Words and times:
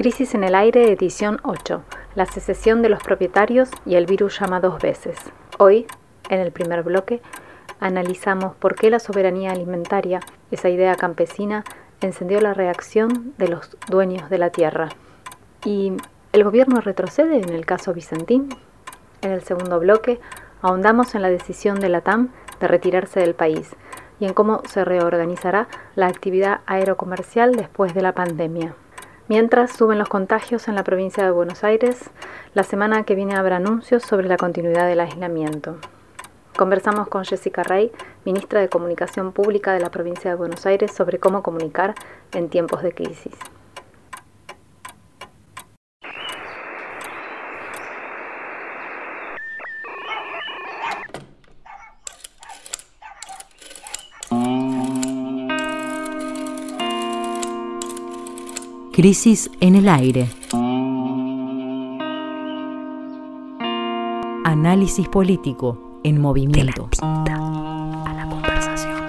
Crisis 0.00 0.34
en 0.34 0.44
el 0.44 0.54
aire, 0.54 0.90
edición 0.90 1.40
8. 1.42 1.82
La 2.14 2.24
secesión 2.24 2.80
de 2.80 2.88
los 2.88 3.02
propietarios 3.02 3.68
y 3.84 3.96
el 3.96 4.06
virus 4.06 4.40
llama 4.40 4.58
dos 4.58 4.80
veces. 4.80 5.18
Hoy, 5.58 5.86
en 6.30 6.40
el 6.40 6.52
primer 6.52 6.82
bloque, 6.82 7.20
analizamos 7.80 8.56
por 8.56 8.76
qué 8.76 8.88
la 8.88 8.98
soberanía 8.98 9.50
alimentaria, 9.50 10.20
esa 10.50 10.70
idea 10.70 10.94
campesina, 10.94 11.64
encendió 12.00 12.40
la 12.40 12.54
reacción 12.54 13.34
de 13.36 13.48
los 13.48 13.76
dueños 13.90 14.30
de 14.30 14.38
la 14.38 14.48
tierra. 14.48 14.88
¿Y 15.66 15.92
el 16.32 16.44
gobierno 16.44 16.80
retrocede 16.80 17.36
en 17.36 17.50
el 17.50 17.66
caso 17.66 17.92
Vicentín? 17.92 18.48
En 19.20 19.32
el 19.32 19.42
segundo 19.42 19.78
bloque, 19.80 20.18
ahondamos 20.62 21.14
en 21.14 21.20
la 21.20 21.28
decisión 21.28 21.78
de 21.78 21.90
la 21.90 22.00
TAM 22.00 22.30
de 22.58 22.68
retirarse 22.68 23.20
del 23.20 23.34
país 23.34 23.76
y 24.18 24.24
en 24.24 24.32
cómo 24.32 24.62
se 24.66 24.82
reorganizará 24.82 25.68
la 25.94 26.06
actividad 26.06 26.60
aerocomercial 26.64 27.54
después 27.54 27.92
de 27.92 28.00
la 28.00 28.14
pandemia. 28.14 28.74
Mientras 29.30 29.70
suben 29.76 29.96
los 29.96 30.08
contagios 30.08 30.66
en 30.66 30.74
la 30.74 30.82
provincia 30.82 31.22
de 31.22 31.30
Buenos 31.30 31.62
Aires, 31.62 32.10
la 32.52 32.64
semana 32.64 33.04
que 33.04 33.14
viene 33.14 33.36
habrá 33.36 33.58
anuncios 33.58 34.02
sobre 34.02 34.26
la 34.26 34.36
continuidad 34.36 34.88
del 34.88 34.98
aislamiento. 34.98 35.76
Conversamos 36.56 37.06
con 37.06 37.24
Jessica 37.24 37.62
Rey, 37.62 37.92
ministra 38.24 38.60
de 38.60 38.68
Comunicación 38.68 39.30
Pública 39.30 39.72
de 39.72 39.78
la 39.78 39.90
provincia 39.90 40.32
de 40.32 40.36
Buenos 40.36 40.66
Aires, 40.66 40.90
sobre 40.90 41.20
cómo 41.20 41.44
comunicar 41.44 41.94
en 42.32 42.48
tiempos 42.48 42.82
de 42.82 42.90
crisis. 42.90 43.32
Crisis 59.00 59.50
en 59.60 59.76
el 59.76 59.88
aire. 59.88 60.28
Análisis 64.44 65.08
político 65.08 65.98
en 66.04 66.20
movimiento. 66.20 66.90
a 67.00 68.12
la 68.14 68.28
conversación. 68.28 69.00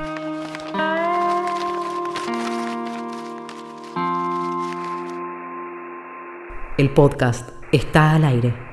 El 6.77 6.89
podcast 6.91 7.49
está 7.73 8.13
al 8.13 8.23
aire. 8.23 8.70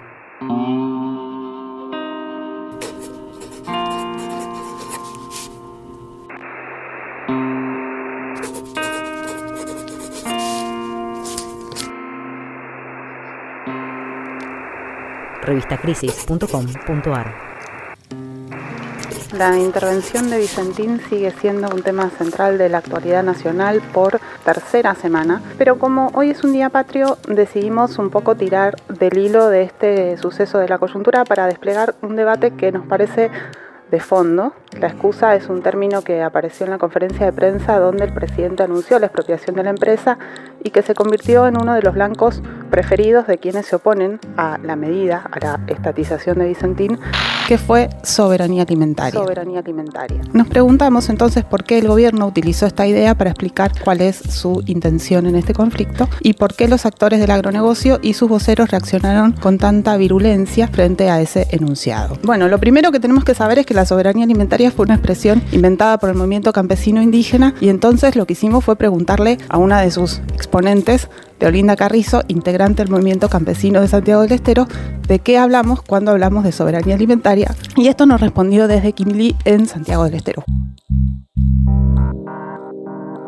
revistacrisis.com.ar. 15.82 17.48
La 19.36 19.58
intervención 19.58 20.30
de 20.30 20.38
Vicentín 20.38 21.00
sigue 21.08 21.30
siendo 21.32 21.68
un 21.68 21.82
tema 21.82 22.08
central 22.10 22.56
de 22.56 22.70
la 22.70 22.78
actualidad 22.78 23.22
nacional 23.22 23.82
por 23.92 24.18
tercera 24.42 24.94
semana, 24.94 25.42
pero 25.58 25.78
como 25.78 26.10
hoy 26.14 26.30
es 26.30 26.42
un 26.44 26.52
día 26.54 26.70
patrio, 26.70 27.18
decidimos 27.28 27.98
un 27.98 28.08
poco 28.08 28.36
tirar 28.36 28.76
del 28.88 29.18
hilo 29.18 29.48
de 29.48 29.62
este 29.62 30.16
suceso 30.16 30.58
de 30.58 30.68
la 30.68 30.78
coyuntura 30.78 31.24
para 31.24 31.46
desplegar 31.46 31.94
un 32.00 32.16
debate 32.16 32.52
que 32.52 32.72
nos 32.72 32.86
parece 32.86 33.30
de 33.90 34.00
fondo. 34.00 34.52
La 34.80 34.88
excusa 34.88 35.34
es 35.34 35.48
un 35.48 35.62
término 35.62 36.02
que 36.02 36.22
apareció 36.22 36.64
en 36.64 36.70
la 36.70 36.78
conferencia 36.78 37.26
de 37.26 37.32
prensa 37.32 37.78
donde 37.78 38.04
el 38.04 38.12
presidente 38.12 38.62
anunció 38.62 38.98
la 38.98 39.06
expropiación 39.06 39.56
de 39.56 39.62
la 39.62 39.70
empresa 39.70 40.18
y 40.62 40.70
que 40.70 40.82
se 40.82 40.94
convirtió 40.94 41.46
en 41.46 41.56
uno 41.56 41.74
de 41.74 41.82
los 41.82 41.94
blancos 41.94 42.42
preferidos 42.70 43.26
de 43.26 43.38
quienes 43.38 43.66
se 43.66 43.76
oponen 43.76 44.20
a 44.36 44.58
la 44.62 44.76
medida, 44.76 45.28
a 45.30 45.38
la 45.38 45.60
estatización 45.66 46.38
de 46.38 46.48
Vicentín, 46.48 46.98
que 47.46 47.58
fue 47.58 47.88
soberanía 48.02 48.62
alimentaria. 48.62 49.18
Soberanía 49.18 49.60
alimentaria. 49.60 50.20
Nos 50.32 50.48
preguntamos 50.48 51.08
entonces 51.08 51.44
por 51.44 51.64
qué 51.64 51.78
el 51.78 51.88
gobierno 51.88 52.26
utilizó 52.26 52.66
esta 52.66 52.86
idea 52.86 53.14
para 53.14 53.30
explicar 53.30 53.72
cuál 53.82 54.02
es 54.02 54.16
su 54.16 54.62
intención 54.66 55.26
en 55.26 55.36
este 55.36 55.54
conflicto 55.54 56.08
y 56.20 56.34
por 56.34 56.54
qué 56.54 56.68
los 56.68 56.84
actores 56.84 57.20
del 57.20 57.30
agronegocio 57.30 57.98
y 58.02 58.12
sus 58.12 58.28
voceros 58.28 58.70
reaccionaron 58.70 59.32
con 59.32 59.58
tanta 59.58 59.96
virulencia 59.96 60.68
frente 60.68 61.10
a 61.10 61.20
ese 61.20 61.46
enunciado. 61.50 62.18
Bueno, 62.22 62.48
lo 62.48 62.58
primero 62.58 62.92
que 62.92 63.00
tenemos 63.00 63.24
que 63.24 63.34
saber 63.34 63.60
es 63.60 63.66
que 63.66 63.74
la 63.74 63.86
soberanía 63.86 64.24
alimentaria 64.24 64.70
fue 64.70 64.84
una 64.84 64.94
expresión 64.94 65.42
inventada 65.52 65.98
por 65.98 66.10
el 66.10 66.16
movimiento 66.16 66.52
campesino 66.52 67.00
indígena 67.00 67.54
y 67.60 67.70
entonces 67.70 68.14
lo 68.16 68.26
que 68.26 68.34
hicimos 68.34 68.64
fue 68.64 68.76
preguntarle 68.76 69.38
a 69.48 69.56
una 69.58 69.80
de 69.80 69.90
sus 69.90 70.18
exponentes, 70.34 70.57
Olinda 70.58 71.76
Carrizo, 71.76 72.22
integrante 72.28 72.82
del 72.82 72.90
movimiento 72.90 73.28
campesino 73.28 73.80
de 73.80 73.88
Santiago 73.88 74.22
del 74.22 74.32
Estero, 74.32 74.66
de 75.06 75.18
qué 75.20 75.38
hablamos 75.38 75.82
cuando 75.82 76.10
hablamos 76.10 76.44
de 76.44 76.52
soberanía 76.52 76.94
alimentaria 76.94 77.54
y 77.76 77.88
esto 77.88 78.06
nos 78.06 78.20
respondió 78.20 78.68
desde 78.68 78.92
Quimlí 78.92 79.36
en 79.44 79.66
Santiago 79.66 80.04
del 80.04 80.14
Estero. 80.14 80.44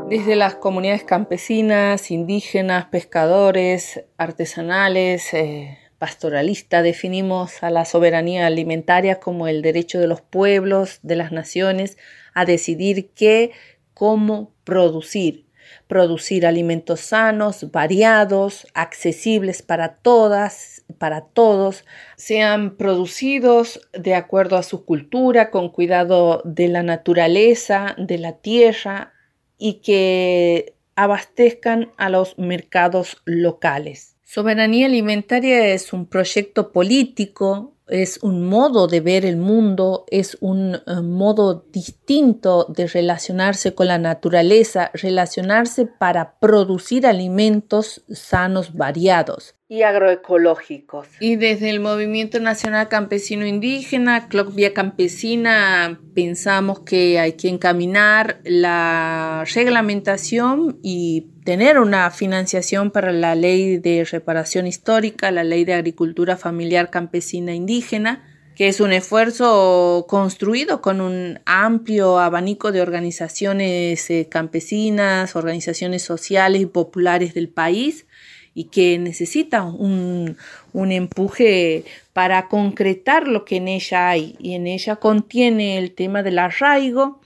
Desde 0.08 0.34
las 0.34 0.56
comunidades 0.56 1.04
campesinas, 1.04 2.10
indígenas, 2.10 2.86
pescadores, 2.86 4.02
artesanales, 4.18 5.32
eh, 5.32 5.78
pastoralista 6.00 6.82
definimos 6.82 7.62
a 7.62 7.70
la 7.70 7.84
soberanía 7.84 8.46
alimentaria 8.46 9.20
como 9.20 9.46
el 9.46 9.62
derecho 9.62 10.00
de 10.00 10.08
los 10.08 10.22
pueblos, 10.22 10.98
de 11.02 11.14
las 11.14 11.30
naciones, 11.30 11.96
a 12.34 12.44
decidir 12.44 13.10
qué, 13.14 13.52
cómo 13.94 14.52
producir. 14.64 15.46
Producir 15.90 16.46
alimentos 16.46 17.00
sanos, 17.00 17.72
variados, 17.72 18.68
accesibles 18.74 19.60
para 19.60 19.96
todas, 19.96 20.84
para 20.98 21.22
todos, 21.22 21.84
sean 22.16 22.76
producidos 22.76 23.80
de 23.92 24.14
acuerdo 24.14 24.56
a 24.56 24.62
su 24.62 24.84
cultura, 24.84 25.50
con 25.50 25.68
cuidado 25.68 26.42
de 26.44 26.68
la 26.68 26.84
naturaleza, 26.84 27.96
de 27.98 28.18
la 28.18 28.34
tierra 28.38 29.12
y 29.58 29.80
que 29.80 30.76
abastezcan 30.94 31.90
a 31.96 32.08
los 32.08 32.38
mercados 32.38 33.20
locales. 33.24 34.16
Soberanía 34.22 34.86
alimentaria 34.86 35.74
es 35.74 35.92
un 35.92 36.06
proyecto 36.06 36.70
político, 36.70 37.74
es 37.90 38.18
un 38.22 38.46
modo 38.46 38.86
de 38.86 39.00
ver 39.00 39.24
el 39.26 39.36
mundo, 39.36 40.04
es 40.10 40.38
un 40.40 40.74
eh, 40.74 41.00
modo 41.02 41.66
distinto 41.72 42.66
de 42.68 42.86
relacionarse 42.86 43.74
con 43.74 43.88
la 43.88 43.98
naturaleza, 43.98 44.90
relacionarse 44.94 45.86
para 45.86 46.38
producir 46.38 47.06
alimentos 47.06 48.02
sanos, 48.08 48.74
variados 48.74 49.54
y 49.70 49.84
agroecológicos. 49.84 51.06
Y 51.20 51.36
desde 51.36 51.70
el 51.70 51.78
Movimiento 51.78 52.40
Nacional 52.40 52.88
Campesino 52.88 53.46
Indígena, 53.46 54.26
Clock 54.26 54.52
Vía 54.52 54.74
Campesina, 54.74 56.00
pensamos 56.12 56.80
que 56.80 57.20
hay 57.20 57.34
que 57.34 57.48
encaminar 57.48 58.40
la 58.42 59.44
reglamentación 59.54 60.80
y 60.82 61.28
tener 61.44 61.78
una 61.78 62.10
financiación 62.10 62.90
para 62.90 63.12
la 63.12 63.36
ley 63.36 63.78
de 63.78 64.04
reparación 64.10 64.66
histórica, 64.66 65.30
la 65.30 65.44
ley 65.44 65.64
de 65.64 65.74
agricultura 65.74 66.36
familiar 66.36 66.90
campesina 66.90 67.54
indígena, 67.54 68.24
que 68.56 68.66
es 68.66 68.80
un 68.80 68.92
esfuerzo 68.92 70.04
construido 70.08 70.82
con 70.82 71.00
un 71.00 71.38
amplio 71.46 72.18
abanico 72.18 72.72
de 72.72 72.82
organizaciones 72.82 74.10
eh, 74.10 74.26
campesinas, 74.28 75.36
organizaciones 75.36 76.02
sociales 76.02 76.60
y 76.60 76.66
populares 76.66 77.34
del 77.34 77.48
país 77.48 78.06
y 78.54 78.64
que 78.64 78.98
necesita 78.98 79.62
un, 79.64 80.36
empuje 80.74 81.84
para 82.12 82.48
concretar 82.48 83.28
lo 83.28 83.44
que 83.44 83.56
en 83.56 83.68
ella 83.68 84.10
hay. 84.10 84.36
Y 84.38 84.54
en 84.54 84.66
ella 84.66 84.96
contiene 84.96 85.78
el 85.78 85.92
tema 85.92 86.22
del 86.22 86.38
arraigo, 86.38 87.20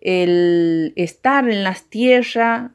el 0.00 0.92
estar 0.96 1.48
en 1.48 1.64
las 1.64 1.84
tierras, 1.84 2.70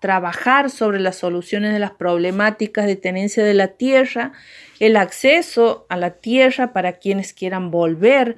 trabajar 0.00 0.70
sobre 0.70 1.00
las 1.00 1.16
soluciones 1.16 1.72
de 1.72 1.78
las 1.78 1.92
problemáticas 1.92 2.86
de 2.86 2.96
tenencia 2.96 3.42
de 3.42 3.54
la 3.54 3.68
tierra, 3.68 4.32
el 4.78 4.96
acceso 4.96 5.86
a 5.88 5.96
la 5.96 6.10
tierra 6.10 6.72
para 6.72 6.98
quienes 6.98 7.32
quieran 7.32 7.70
volver 7.70 8.36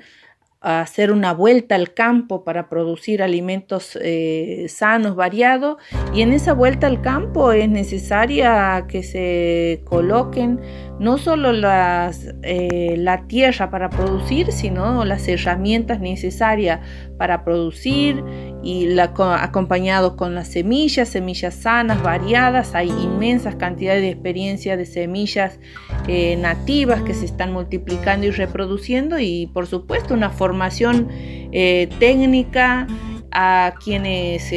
hacer 0.60 1.12
una 1.12 1.32
vuelta 1.32 1.74
al 1.74 1.94
campo 1.94 2.42
para 2.44 2.68
producir 2.68 3.22
alimentos 3.22 3.96
eh, 4.00 4.66
sanos, 4.68 5.14
variados, 5.14 5.76
y 6.14 6.22
en 6.22 6.32
esa 6.32 6.54
vuelta 6.54 6.86
al 6.86 7.02
campo 7.02 7.52
es 7.52 7.68
necesaria 7.68 8.86
que 8.88 9.02
se 9.02 9.82
coloquen 9.84 10.60
no 10.98 11.18
solo 11.18 11.52
las, 11.52 12.34
eh, 12.42 12.94
la 12.96 13.26
tierra 13.26 13.70
para 13.70 13.90
producir, 13.90 14.50
sino 14.50 15.04
las 15.04 15.28
herramientas 15.28 16.00
necesarias 16.00 16.80
para 17.18 17.44
producir 17.44 18.24
y 18.62 18.86
la, 18.86 19.12
acompañado 19.40 20.16
con 20.16 20.34
las 20.34 20.48
semillas, 20.48 21.10
semillas 21.10 21.54
sanas, 21.54 22.02
variadas. 22.02 22.74
Hay 22.74 22.88
inmensas 22.88 23.56
cantidades 23.56 24.02
de 24.02 24.10
experiencias 24.10 24.78
de 24.78 24.86
semillas 24.86 25.60
eh, 26.08 26.36
nativas 26.36 27.02
que 27.02 27.14
se 27.14 27.26
están 27.26 27.52
multiplicando 27.52 28.26
y 28.26 28.30
reproduciendo 28.30 29.18
y 29.18 29.46
por 29.48 29.66
supuesto 29.66 30.14
una 30.14 30.30
formación 30.30 31.08
eh, 31.10 31.88
técnica 31.98 32.86
a 33.32 33.74
quienes 33.84 34.48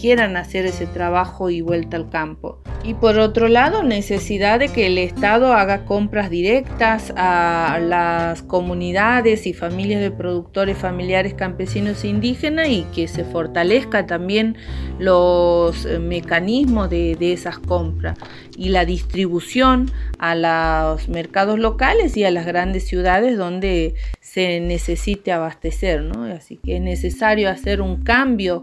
quieran 0.00 0.36
hacer 0.36 0.66
ese 0.66 0.86
trabajo 0.86 1.50
y 1.50 1.62
vuelta 1.62 1.96
al 1.96 2.10
campo. 2.10 2.62
Y 2.86 2.92
por 2.92 3.18
otro 3.18 3.48
lado, 3.48 3.82
necesidad 3.82 4.60
de 4.60 4.68
que 4.68 4.88
el 4.88 4.98
Estado 4.98 5.54
haga 5.54 5.86
compras 5.86 6.28
directas 6.28 7.14
a 7.16 7.78
las 7.80 8.42
comunidades 8.42 9.46
y 9.46 9.54
familias 9.54 10.02
de 10.02 10.10
productores 10.10 10.76
familiares 10.76 11.32
campesinos 11.32 12.04
e 12.04 12.08
indígenas 12.08 12.68
y 12.68 12.82
que 12.94 13.08
se 13.08 13.24
fortalezca 13.24 14.04
también 14.04 14.58
los 14.98 15.86
eh, 15.86 15.98
mecanismos 15.98 16.90
de, 16.90 17.16
esas 17.32 17.58
compras 17.58 18.18
y 18.54 18.68
la 18.68 18.84
distribución 18.84 19.90
a 20.18 20.34
los 20.34 21.08
mercados 21.08 21.58
locales 21.58 22.18
y 22.18 22.24
a 22.24 22.30
las 22.30 22.44
grandes 22.44 22.86
ciudades 22.86 23.38
donde 23.38 23.94
se 24.20 24.60
necesite 24.60 25.32
abastecer. 25.32 26.02
¿no? 26.02 26.24
Así 26.24 26.58
que 26.62 26.76
es 26.76 26.82
necesario 26.82 27.48
hacer 27.48 27.80
un 27.80 28.02
cambio 28.02 28.60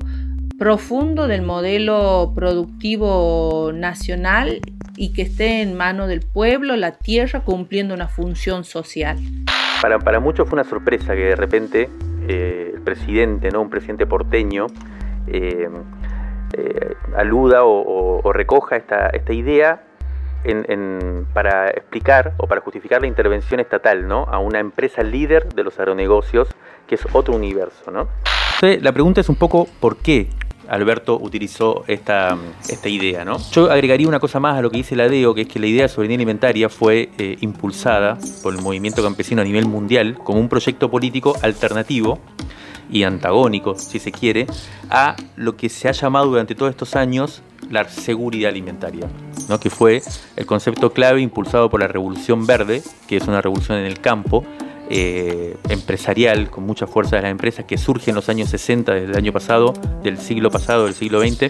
profundo 0.61 1.27
del 1.27 1.41
modelo 1.41 2.33
productivo 2.35 3.71
nacional 3.73 4.61
y 4.95 5.11
que 5.11 5.23
esté 5.23 5.63
en 5.63 5.75
manos 5.75 6.07
del 6.07 6.21
pueblo, 6.21 6.75
la 6.75 6.91
tierra, 6.91 7.39
cumpliendo 7.39 7.95
una 7.95 8.07
función 8.07 8.63
social. 8.63 9.17
Para, 9.81 9.97
para 9.97 10.19
muchos 10.19 10.47
fue 10.47 10.59
una 10.59 10.69
sorpresa 10.69 11.15
que 11.15 11.21
de 11.21 11.35
repente 11.35 11.89
eh, 12.27 12.73
el 12.75 12.81
presidente, 12.81 13.49
¿no? 13.49 13.59
un 13.61 13.71
presidente 13.71 14.05
porteño, 14.05 14.67
eh, 15.25 15.67
eh, 16.55 16.93
aluda 17.17 17.63
o, 17.63 18.31
recoja 18.31 18.75
esta, 18.75 19.07
esta 19.07 19.33
idea 19.33 19.81
para 21.33 21.71
explicar 21.71 22.33
o 22.37 22.45
para 22.45 22.61
justificar 22.61 23.01
la 23.01 23.07
intervención 23.07 23.59
estatal 23.59 24.07
¿no? 24.07 24.25
a 24.25 24.37
una 24.37 24.59
empresa 24.59 25.01
líder 25.01 25.51
de 25.55 25.63
los 25.63 25.79
agronegocios, 25.79 26.49
que 26.85 26.93
es 26.93 27.07
otro 27.13 27.35
universo. 27.35 27.89
¿no? 27.89 28.07
Entonces, 28.53 28.83
la 28.83 28.91
pregunta 28.91 29.21
es 29.21 29.29
un 29.29 29.37
poco 29.37 29.67
por 29.79 29.97
qué 29.97 30.29
Alberto 30.71 31.19
utilizó 31.21 31.83
esta, 31.87 32.37
esta 32.69 32.87
idea. 32.87 33.25
¿no? 33.25 33.37
Yo 33.51 33.69
agregaría 33.69 34.07
una 34.07 34.21
cosa 34.21 34.39
más 34.39 34.57
a 34.57 34.61
lo 34.61 34.71
que 34.71 34.77
dice 34.77 34.95
la 34.95 35.09
DEO, 35.09 35.35
que 35.35 35.41
es 35.41 35.47
que 35.49 35.59
la 35.59 35.67
idea 35.67 35.83
de 35.83 35.89
soberanía 35.89 36.15
alimentaria 36.15 36.69
fue 36.69 37.09
eh, 37.17 37.37
impulsada 37.41 38.17
por 38.41 38.55
el 38.55 38.61
movimiento 38.61 39.03
campesino 39.03 39.41
a 39.41 39.45
nivel 39.45 39.65
mundial 39.65 40.17
como 40.23 40.39
un 40.39 40.47
proyecto 40.47 40.89
político 40.89 41.35
alternativo 41.41 42.19
y 42.89 43.03
antagónico, 43.03 43.75
si 43.75 43.99
se 43.99 44.13
quiere, 44.13 44.47
a 44.89 45.17
lo 45.35 45.57
que 45.57 45.67
se 45.67 45.89
ha 45.89 45.91
llamado 45.91 46.27
durante 46.27 46.55
todos 46.55 46.69
estos 46.69 46.95
años 46.95 47.41
la 47.69 47.87
seguridad 47.89 48.49
alimentaria, 48.49 49.07
¿no? 49.49 49.59
que 49.59 49.69
fue 49.69 50.01
el 50.37 50.45
concepto 50.45 50.93
clave 50.93 51.19
impulsado 51.19 51.69
por 51.69 51.81
la 51.81 51.87
Revolución 51.87 52.45
Verde, 52.45 52.81
que 53.07 53.17
es 53.17 53.27
una 53.27 53.41
revolución 53.41 53.77
en 53.77 53.85
el 53.85 53.99
campo, 53.99 54.45
eh, 54.93 55.55
empresarial 55.69 56.49
con 56.49 56.65
mucha 56.65 56.85
fuerza 56.85 57.15
de 57.15 57.21
las 57.21 57.31
empresas 57.31 57.63
que 57.63 57.77
surge 57.77 58.11
en 58.11 58.15
los 58.15 58.27
años 58.27 58.49
60 58.49 58.93
del 58.93 59.15
año 59.15 59.31
pasado, 59.31 59.71
del 60.03 60.17
siglo 60.17 60.51
pasado, 60.51 60.83
del 60.83 60.93
siglo 60.93 61.21
XX, 61.21 61.49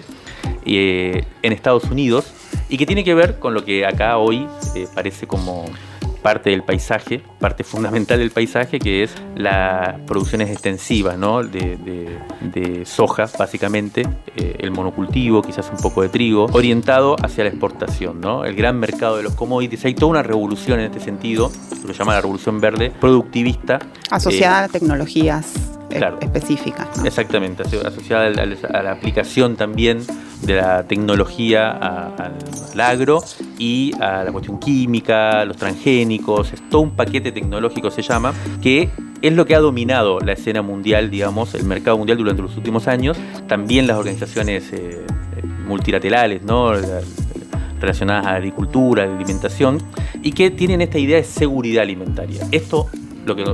eh, 0.64 1.24
en 1.42 1.52
Estados 1.52 1.82
Unidos, 1.90 2.32
y 2.68 2.76
que 2.76 2.86
tiene 2.86 3.02
que 3.02 3.14
ver 3.14 3.40
con 3.40 3.52
lo 3.52 3.64
que 3.64 3.84
acá 3.84 4.16
hoy 4.18 4.46
eh, 4.76 4.86
parece 4.94 5.26
como 5.26 5.64
parte 6.22 6.50
del 6.50 6.62
paisaje, 6.62 7.20
parte 7.40 7.64
fundamental 7.64 8.18
del 8.18 8.30
paisaje, 8.30 8.78
que 8.78 9.02
es 9.02 9.14
las 9.36 10.00
producciones 10.02 10.50
extensivas 10.50 11.18
¿no? 11.18 11.42
de, 11.42 12.82
soja, 12.84 13.28
básicamente, 13.38 14.02
eh, 14.36 14.56
el 14.58 14.70
monocultivo, 14.70 15.42
quizás 15.42 15.70
un 15.70 15.78
poco 15.78 16.02
de 16.02 16.08
trigo, 16.08 16.46
orientado 16.52 17.16
hacia 17.22 17.44
la 17.44 17.50
exportación. 17.50 18.20
¿no? 18.20 18.44
El 18.44 18.54
gran 18.54 18.78
mercado 18.78 19.16
de 19.16 19.24
los 19.24 19.34
commodities. 19.34 19.84
Hay 19.84 19.94
toda 19.94 20.10
una 20.10 20.22
revolución 20.22 20.80
en 20.80 20.86
este 20.86 21.00
sentido, 21.00 21.50
lo 21.84 21.92
llama 21.92 22.14
la 22.14 22.20
revolución 22.20 22.60
verde, 22.60 22.90
productivista. 22.90 23.78
Asociada 24.10 24.62
eh, 24.62 24.64
a 24.64 24.68
tecnologías 24.68 25.54
específicas. 26.20 27.04
Exactamente, 27.04 27.62
asociada 27.62 28.26
a 28.26 28.82
la 28.82 28.92
aplicación 28.92 29.56
también 29.56 30.04
de 30.42 30.56
la 30.56 30.84
tecnología 30.84 31.70
al 31.70 32.80
agro 32.80 33.22
y 33.58 33.92
a 34.00 34.24
la 34.24 34.32
cuestión 34.32 34.58
química, 34.58 35.44
los 35.44 35.56
transgénicos, 35.56 36.52
es 36.52 36.68
todo 36.68 36.82
un 36.82 36.96
paquete 36.96 37.32
tecnológico 37.32 37.90
se 37.90 38.02
llama, 38.02 38.32
que 38.60 38.90
es 39.22 39.32
lo 39.32 39.46
que 39.46 39.54
ha 39.54 39.60
dominado 39.60 40.18
la 40.18 40.32
escena 40.32 40.62
mundial, 40.62 41.10
digamos, 41.10 41.54
el 41.54 41.64
mercado 41.64 41.96
mundial 41.96 42.18
durante 42.18 42.42
los 42.42 42.56
últimos 42.56 42.88
años, 42.88 43.16
también 43.46 43.86
las 43.86 43.96
organizaciones 43.96 44.72
eh, 44.72 45.04
multilaterales, 45.66 46.42
¿no? 46.42 46.72
relacionadas 47.80 48.26
a 48.26 48.30
la 48.32 48.36
agricultura, 48.36 49.04
a 49.04 49.06
la 49.06 49.14
alimentación, 49.14 49.78
y 50.22 50.32
que 50.32 50.50
tienen 50.50 50.82
esta 50.82 50.98
idea 50.98 51.16
de 51.16 51.24
seguridad 51.24 51.82
alimentaria. 51.82 52.46
Esto 52.50 52.88
lo 53.24 53.36
que 53.36 53.44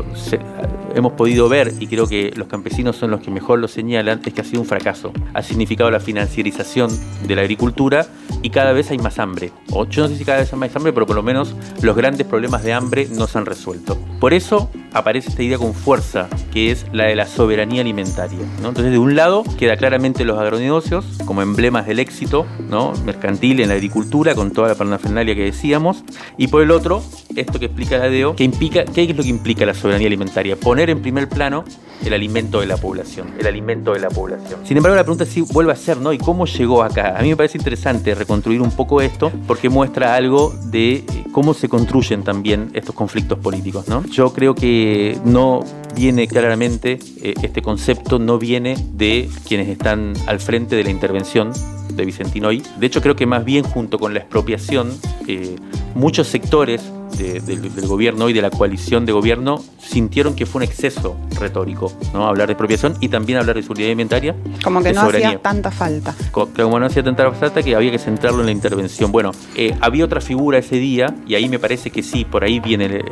hemos 0.94 1.12
podido 1.12 1.48
ver, 1.48 1.72
y 1.78 1.86
creo 1.86 2.06
que 2.06 2.32
los 2.36 2.48
campesinos 2.48 2.96
son 2.96 3.10
los 3.10 3.20
que 3.20 3.30
mejor 3.30 3.58
lo 3.58 3.68
señalan, 3.68 4.20
es 4.24 4.32
que 4.32 4.40
ha 4.40 4.44
sido 4.44 4.60
un 4.60 4.66
fracaso. 4.66 5.12
Ha 5.34 5.42
significado 5.42 5.90
la 5.90 6.00
financiarización 6.00 6.90
de 7.26 7.36
la 7.36 7.42
agricultura 7.42 8.06
y 8.42 8.50
cada 8.50 8.72
vez 8.72 8.90
hay 8.90 8.98
más 8.98 9.18
hambre. 9.18 9.52
O 9.70 9.84
yo 9.86 10.02
no 10.02 10.08
sé 10.08 10.16
si 10.16 10.24
cada 10.24 10.38
vez 10.38 10.52
hay 10.52 10.58
más 10.58 10.74
hambre, 10.74 10.92
pero 10.92 11.06
por 11.06 11.16
lo 11.16 11.22
menos 11.22 11.54
los 11.82 11.96
grandes 11.96 12.26
problemas 12.26 12.62
de 12.62 12.72
hambre 12.72 13.08
no 13.10 13.26
se 13.26 13.38
han 13.38 13.46
resuelto. 13.46 13.98
Por 14.20 14.32
eso 14.32 14.70
aparece 14.92 15.30
esta 15.30 15.42
idea 15.42 15.58
con 15.58 15.74
fuerza, 15.74 16.28
que 16.52 16.70
es 16.70 16.86
la 16.92 17.06
de 17.06 17.16
la 17.16 17.26
soberanía 17.26 17.82
alimentaria. 17.82 18.38
Entonces, 18.56 18.90
de 18.90 18.98
un 18.98 19.16
lado 19.16 19.44
queda 19.58 19.76
claramente 19.76 20.24
los 20.24 20.38
agronegocios 20.38 21.04
como 21.24 21.42
emblemas 21.42 21.86
del 21.86 21.98
éxito 21.98 22.46
¿no? 22.68 22.92
mercantil 23.04 23.60
en 23.60 23.68
la 23.68 23.74
agricultura, 23.74 24.34
con 24.34 24.50
toda 24.50 24.68
la 24.68 24.74
parafernalia 24.74 25.34
que 25.34 25.44
decíamos, 25.44 26.04
y 26.36 26.48
por 26.48 26.62
el 26.62 26.70
otro, 26.70 27.02
esto 27.36 27.58
que 27.58 27.66
explica 27.66 27.98
la 27.98 28.08
DEO, 28.08 28.34
que 28.34 28.44
implica, 28.44 28.84
¿qué 28.84 29.02
es 29.02 29.16
lo 29.16 29.22
que 29.22 29.28
implica 29.28 29.66
la 29.66 29.74
soberanía 29.74 30.06
alimentaria? 30.06 30.56
Poner 30.56 30.90
en 30.90 31.02
primer 31.02 31.28
plano 31.28 31.64
el 32.04 32.12
alimento 32.12 32.60
de 32.60 32.66
la 32.66 32.76
población. 32.76 33.34
El 33.38 33.46
alimento 33.46 33.92
de 33.92 34.00
la 34.00 34.08
población. 34.08 34.60
Sin 34.64 34.76
embargo, 34.76 34.96
la 34.96 35.02
pregunta 35.02 35.26
si 35.26 35.40
vuelve 35.40 35.72
a 35.72 35.76
ser, 35.76 35.98
¿no? 35.98 36.12
¿Y 36.12 36.18
cómo 36.18 36.46
llegó 36.46 36.82
acá? 36.82 37.18
A 37.18 37.22
mí 37.22 37.28
me 37.28 37.36
parece 37.36 37.58
interesante 37.58 38.14
reconstruir 38.14 38.62
un 38.62 38.70
poco 38.70 39.00
esto 39.00 39.32
porque 39.46 39.68
muestra 39.68 40.14
algo 40.14 40.54
de 40.64 40.96
eh, 40.96 41.04
cómo 41.32 41.54
se 41.54 41.68
construyen 41.68 42.22
también 42.22 42.70
estos 42.74 42.94
conflictos 42.94 43.38
políticos, 43.38 43.88
¿no? 43.88 44.04
Yo 44.06 44.32
creo 44.32 44.54
que 44.54 44.77
no 45.24 45.64
viene 45.94 46.28
claramente, 46.28 46.98
eh, 47.22 47.34
este 47.42 47.62
concepto 47.62 48.18
no 48.18 48.38
viene 48.38 48.76
de 48.92 49.28
quienes 49.46 49.68
están 49.68 50.14
al 50.26 50.40
frente 50.40 50.76
de 50.76 50.84
la 50.84 50.90
intervención 50.90 51.52
de 51.98 52.06
Vicentino 52.06 52.48
hoy. 52.48 52.62
De 52.78 52.86
hecho, 52.86 53.00
creo 53.00 53.16
que 53.16 53.26
más 53.26 53.44
bien 53.44 53.64
junto 53.64 53.98
con 53.98 54.14
la 54.14 54.20
expropiación, 54.20 54.92
eh, 55.26 55.56
muchos 55.94 56.28
sectores 56.28 56.82
del 57.16 57.86
gobierno 57.86 58.28
y 58.28 58.32
de 58.32 58.42
la 58.42 58.50
coalición 58.50 59.06
de 59.06 59.12
gobierno 59.12 59.62
sintieron 59.78 60.34
que 60.34 60.46
fue 60.46 60.60
un 60.60 60.62
exceso 60.64 61.16
retórico, 61.38 61.92
¿no? 62.12 62.26
Hablar 62.26 62.48
de 62.48 62.52
expropiación 62.52 62.94
y 63.00 63.08
también 63.08 63.38
hablar 63.38 63.56
de 63.56 63.62
seguridad 63.62 63.88
alimentaria. 63.88 64.36
Como 64.62 64.82
que 64.82 64.92
no 64.92 65.02
hacía 65.02 65.38
tanta 65.38 65.70
falta. 65.70 66.14
Como 66.30 66.78
no 66.78 66.86
hacía 66.86 67.02
tanta 67.02 67.30
falta 67.32 67.62
que 67.62 67.74
había 67.74 67.90
que 67.90 67.98
centrarlo 67.98 68.40
en 68.40 68.46
la 68.46 68.52
intervención. 68.52 69.10
Bueno, 69.10 69.32
eh, 69.56 69.74
había 69.80 70.04
otra 70.04 70.20
figura 70.20 70.58
ese 70.58 70.76
día 70.76 71.14
y 71.26 71.34
ahí 71.34 71.48
me 71.48 71.58
parece 71.58 71.90
que 71.90 72.02
sí, 72.02 72.24
por 72.24 72.44
ahí 72.44 72.60
viene 72.60 73.02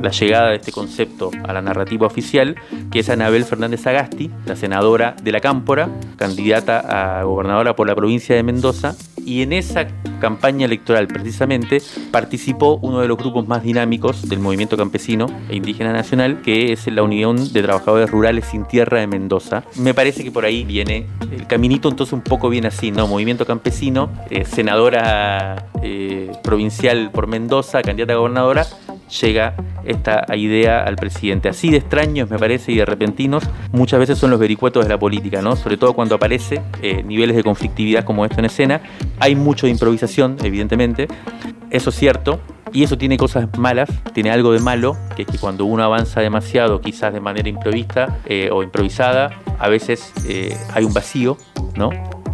la 0.00 0.10
llegada 0.10 0.50
de 0.50 0.56
este 0.56 0.72
concepto 0.72 1.30
a 1.46 1.52
la 1.52 1.62
narrativa 1.62 2.06
oficial, 2.06 2.56
que 2.90 3.00
es 3.00 3.08
Anabel 3.08 3.44
Fernández 3.44 3.86
Agasti, 3.86 4.30
la 4.46 4.56
senadora 4.56 5.14
de 5.22 5.32
la 5.32 5.40
Cámpora, 5.40 5.88
candidata 6.16 7.20
a 7.20 7.22
gobernadora 7.22 7.76
por 7.76 7.86
la 7.86 7.93
provincia 7.94 8.34
de 8.34 8.42
Mendoza, 8.42 8.96
y 9.24 9.42
en 9.42 9.52
esa 9.52 9.86
campaña 10.20 10.66
electoral 10.66 11.06
precisamente 11.06 11.82
participó 12.10 12.78
uno 12.82 13.00
de 13.00 13.08
los 13.08 13.16
grupos 13.16 13.48
más 13.48 13.62
dinámicos 13.62 14.28
del 14.28 14.38
movimiento 14.38 14.76
campesino 14.76 15.26
e 15.48 15.56
indígena 15.56 15.92
nacional, 15.92 16.42
que 16.42 16.72
es 16.72 16.86
la 16.86 17.02
Unión 17.02 17.52
de 17.52 17.62
Trabajadores 17.62 18.10
Rurales 18.10 18.44
Sin 18.46 18.64
Tierra 18.64 19.00
de 19.00 19.06
Mendoza. 19.06 19.64
Me 19.76 19.94
parece 19.94 20.24
que 20.24 20.30
por 20.30 20.44
ahí 20.44 20.64
viene 20.64 21.06
el 21.32 21.46
caminito, 21.46 21.88
entonces 21.88 22.12
un 22.12 22.22
poco 22.22 22.48
bien 22.48 22.66
así, 22.66 22.90
¿no? 22.90 23.06
Movimiento 23.06 23.46
campesino, 23.46 24.10
eh, 24.30 24.44
senadora 24.44 25.66
eh, 25.82 26.30
provincial 26.42 27.10
por 27.10 27.26
Mendoza, 27.26 27.82
candidata 27.82 28.14
a 28.14 28.16
gobernadora, 28.16 28.66
llega 29.20 29.54
esta 29.84 30.24
idea 30.34 30.82
al 30.84 30.96
presidente. 30.96 31.48
Así 31.48 31.70
de 31.70 31.78
extraños, 31.78 32.28
me 32.30 32.38
parece, 32.38 32.72
y 32.72 32.76
de 32.76 32.84
repentinos, 32.84 33.44
muchas 33.72 34.00
veces 34.00 34.18
son 34.18 34.30
los 34.30 34.38
vericuetos 34.38 34.84
de 34.84 34.88
la 34.88 34.98
política, 34.98 35.42
¿no? 35.42 35.56
Sobre 35.56 35.76
todo 35.76 35.92
cuando 35.92 36.14
aparece 36.14 36.62
eh, 36.82 37.02
niveles 37.02 37.36
de 37.36 37.42
conflictividad 37.42 38.04
como 38.04 38.24
esto 38.24 38.38
en 38.38 38.46
escena. 38.46 38.80
Hay 39.20 39.34
mucho 39.34 39.66
de 39.66 39.72
improvisación, 39.72 40.36
evidentemente, 40.42 41.08
eso 41.70 41.90
es 41.90 41.96
cierto, 41.96 42.40
y 42.72 42.82
eso 42.82 42.98
tiene 42.98 43.16
cosas 43.16 43.48
malas, 43.56 43.88
tiene 44.12 44.30
algo 44.30 44.52
de 44.52 44.58
malo, 44.58 44.96
que 45.14 45.22
es 45.22 45.28
que 45.28 45.38
cuando 45.38 45.64
uno 45.64 45.84
avanza 45.84 46.20
demasiado, 46.20 46.80
quizás 46.80 47.12
de 47.12 47.20
manera 47.20 47.48
improvista 47.48 48.18
eh, 48.26 48.50
o 48.52 48.62
improvisada, 48.62 49.30
a 49.58 49.68
veces 49.68 50.12
eh, 50.28 50.56
hay 50.72 50.84
un 50.84 50.92
vacío, 50.92 51.38
¿no? 51.76 51.90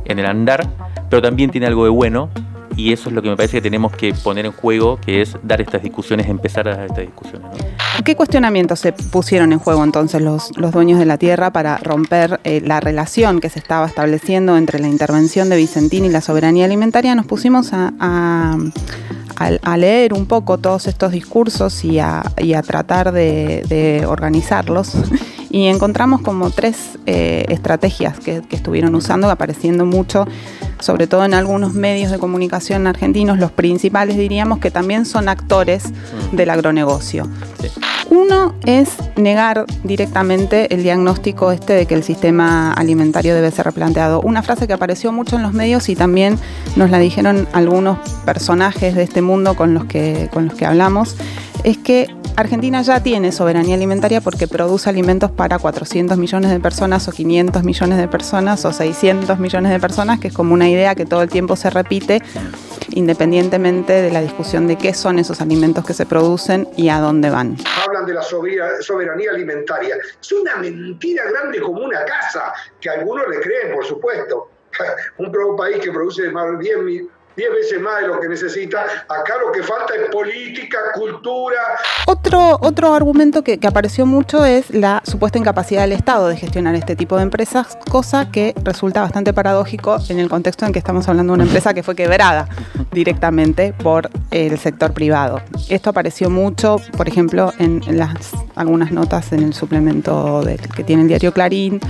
En 0.07 0.19
el 0.19 0.27
andar, 0.27 0.67
pero 1.11 1.21
también 1.21 1.51
tiene 1.51 1.67
algo 1.67 1.85
de 1.85 1.91
bueno, 1.91 2.31
y 2.77 2.93
eso 2.93 3.09
es 3.09 3.15
lo 3.15 3.23
que 3.23 3.29
me 3.29 3.37
parece 3.37 3.59
que 3.59 3.63
tenemos 3.63 3.93
que 3.93 4.15
poner 4.15 4.47
en 4.47 4.53
juego, 4.53 4.99
que 5.05 5.23
es 5.23 5.37
dar 5.43 5.61
estas 5.61 5.83
discusiones, 5.83 6.29
empezar 6.29 6.69
a 6.69 6.77
dar 6.77 6.87
estas 6.87 7.07
discusiones. 7.07 7.49
¿Qué 8.05 8.17
cuestionamientos 8.17 8.81
se 8.81 8.93
pusieron 8.93 9.53
en 9.53 9.59
juego 9.59 9.85
entonces 9.85 10.23
los, 10.23 10.57
los 10.57 10.73
dueños 10.73 10.99
de 10.99 11.07
la 11.07 11.19
tierra 11.19 11.53
para 11.53 11.77
romper 11.79 12.41
eh, 12.45 12.63
la 12.65 12.81
relación 12.81 13.41
que 13.41 13.51
se 13.51 13.59
estaba 13.59 13.87
estableciendo 13.87 14.57
entre 14.57 14.79
la 14.79 14.89
intervención 14.89 15.49
de 15.49 15.57
Vicentín 15.57 16.05
y 16.05 16.09
la 16.09 16.21
soberanía 16.21 16.65
alimentaria? 16.65 17.15
Nos 17.15 17.27
pusimos 17.27 17.73
a, 17.73 17.93
a, 17.99 19.77
leer 19.77 20.13
un 20.13 20.27
poco 20.27 20.59
todos 20.59 20.87
estos 20.87 21.13
discursos 21.13 21.85
y 21.85 21.99
a, 21.99 22.23
tratar 22.67 23.13
de, 23.13 24.05
organizarlos. 24.09 24.95
Y 25.53 25.67
encontramos 25.67 26.21
como 26.21 26.51
tres 26.51 26.97
eh, 27.07 27.45
estrategias 27.49 28.21
que, 28.21 28.41
que 28.41 28.55
estuvieron 28.55 28.95
usando, 28.95 29.29
apareciendo 29.29 29.85
mucho 29.85 30.25
sobre 30.81 31.07
todo 31.07 31.25
en 31.25 31.35
algunos 31.35 31.75
medios 31.75 32.11
de 32.11 32.19
comunicación 32.19 32.87
argentinos, 32.87 33.39
los 33.39 33.53
principales 33.53 34.17
diríamos 34.17 34.59
que 34.59 34.71
también 34.71 35.07
son 35.07 35.29
actores 35.29 35.85
mm. 36.33 36.37
del 36.37 36.51
agronegocio. 36.51 37.29
Uno 38.11 38.57
es 38.67 38.97
negar 39.15 39.67
directamente 39.85 40.75
el 40.75 40.83
diagnóstico 40.83 41.53
este 41.53 41.75
de 41.75 41.87
que 41.87 41.95
el 41.95 42.03
sistema 42.03 42.73
alimentario 42.73 43.37
debe 43.37 43.53
ser 43.53 43.67
replanteado. 43.67 44.21
Una 44.21 44.43
frase 44.43 44.67
que 44.67 44.73
apareció 44.73 45.13
mucho 45.13 45.37
en 45.37 45.43
los 45.43 45.53
medios 45.53 45.89
y 45.89 45.95
también 45.95 46.37
nos 46.75 46.91
la 46.91 46.99
dijeron 46.99 47.47
algunos 47.53 47.99
personajes 48.25 48.97
de 48.97 49.05
este 49.05 49.23
mundo 49.23 49.55
con 49.55 49.75
los 49.75 49.85
que, 49.85 50.29
con 50.33 50.47
los 50.47 50.55
que 50.55 50.67
hablamos, 50.67 51.17
es 51.65 51.79
que 51.79 52.07
Argentina 52.37 52.83
ya 52.83 53.03
tiene 53.03 53.33
soberanía 53.33 53.75
alimentaria 53.75 54.21
porque 54.21 54.47
produce 54.47 54.89
alimentos 54.89 55.31
para 55.31 55.59
400 55.59 56.17
millones 56.17 56.51
de 56.51 56.61
personas 56.61 57.07
o 57.09 57.13
500 57.13 57.63
millones 57.65 57.99
de 57.99 58.09
personas 58.09 58.65
o 58.65 58.73
600 58.73 59.39
millones 59.39 59.73
de 59.73 59.81
personas, 59.81 60.21
que 60.21 60.29
es 60.29 60.35
como 60.35 60.55
una 60.55 60.69
idea 60.69 60.95
que 60.95 61.07
todo 61.07 61.23
el 61.23 61.29
tiempo 61.29 61.57
se 61.57 61.71
repite 61.71 62.23
independientemente 62.93 63.93
de 63.93 64.11
la 64.11 64.21
discusión 64.21 64.67
de 64.67 64.77
qué 64.77 64.95
son 64.95 65.19
esos 65.19 65.41
alimentos 65.41 65.85
que 65.85 65.95
se 65.95 66.07
producen 66.07 66.69
y 66.77 66.89
a 66.89 66.99
dónde 66.99 67.31
van. 67.31 67.57
Hablan 67.87 68.07
de 68.07 68.15
la 68.15 68.23
soberanía 68.23 69.31
alimentaria. 69.31 69.97
Es 70.21 70.33
una 70.33 70.57
mentira 70.57 71.25
grande 71.31 71.61
como 71.61 71.83
una 71.83 72.05
casa, 72.05 72.53
que 72.81 72.91
algunos 72.91 73.29
le 73.29 73.41
creen, 73.41 73.75
por 73.75 73.85
supuesto. 73.85 74.51
Un 75.19 75.57
país 75.57 75.79
que 75.79 75.91
produce 75.93 76.31
más 76.31 76.51
de 76.53 76.59
10 76.59 76.79
mil 76.79 77.11
10 77.37 77.51
veces 77.53 77.81
más 77.81 78.03
de 78.03 78.09
lo 78.09 78.21
que 78.21 78.29
necesita. 78.29 78.85
Acá 79.09 79.35
lo 79.45 79.53
que 79.53 79.63
falta 79.63 79.95
es 79.95 80.11
política, 80.11 80.79
cultura. 80.95 81.61
Otro, 82.07 82.59
otro 82.61 82.95
argumento 82.95 83.43
que, 83.43 83.59
apareció 83.67 84.05
mucho 84.05 84.45
es 84.45 84.71
la 84.71 85.03
supuesta 85.07 85.39
incapacidad 85.39 85.83
del 85.83 85.93
Estado 85.93 86.29
de 86.29 86.37
gestionar 86.37 86.75
este 86.75 86.97
tipo 86.97 87.17
de 87.17 87.23
empresas, 87.23 87.79
cosa 87.89 88.31
que 88.31 88.55
resulta 88.65 89.01
bastante 89.01 89.33
paradójico 89.33 89.99
en 90.09 90.19
el 90.19 90.29
contexto 90.29 90.67
en 90.67 90.73
que 90.73 90.79
estamos 90.79 91.09
hablando 91.09 91.33
de 91.33 91.35
una 91.35 91.45
empresa 91.45 91.73
que 91.73 91.83
fue 91.83 91.95
quebrada 91.95 92.49
directamente 92.91 93.73
por 93.73 94.11
el 94.31 94.59
sector 94.59 94.93
privado. 94.93 95.41
Esto 95.69 95.91
apareció 95.91 96.31
mucho, 96.31 96.77
por 96.97 97.09
ejemplo, 97.09 97.53
en, 97.59 97.81
las 97.97 98.33
algunas 98.61 98.93
notas 98.93 99.33
en 99.33 99.43
el 99.43 99.55
suplemento 99.55 100.43
que 100.77 100.85
tiene 100.85 101.03
el 101.03 101.09
diario 101.09 101.33
Clarín, 101.33 101.81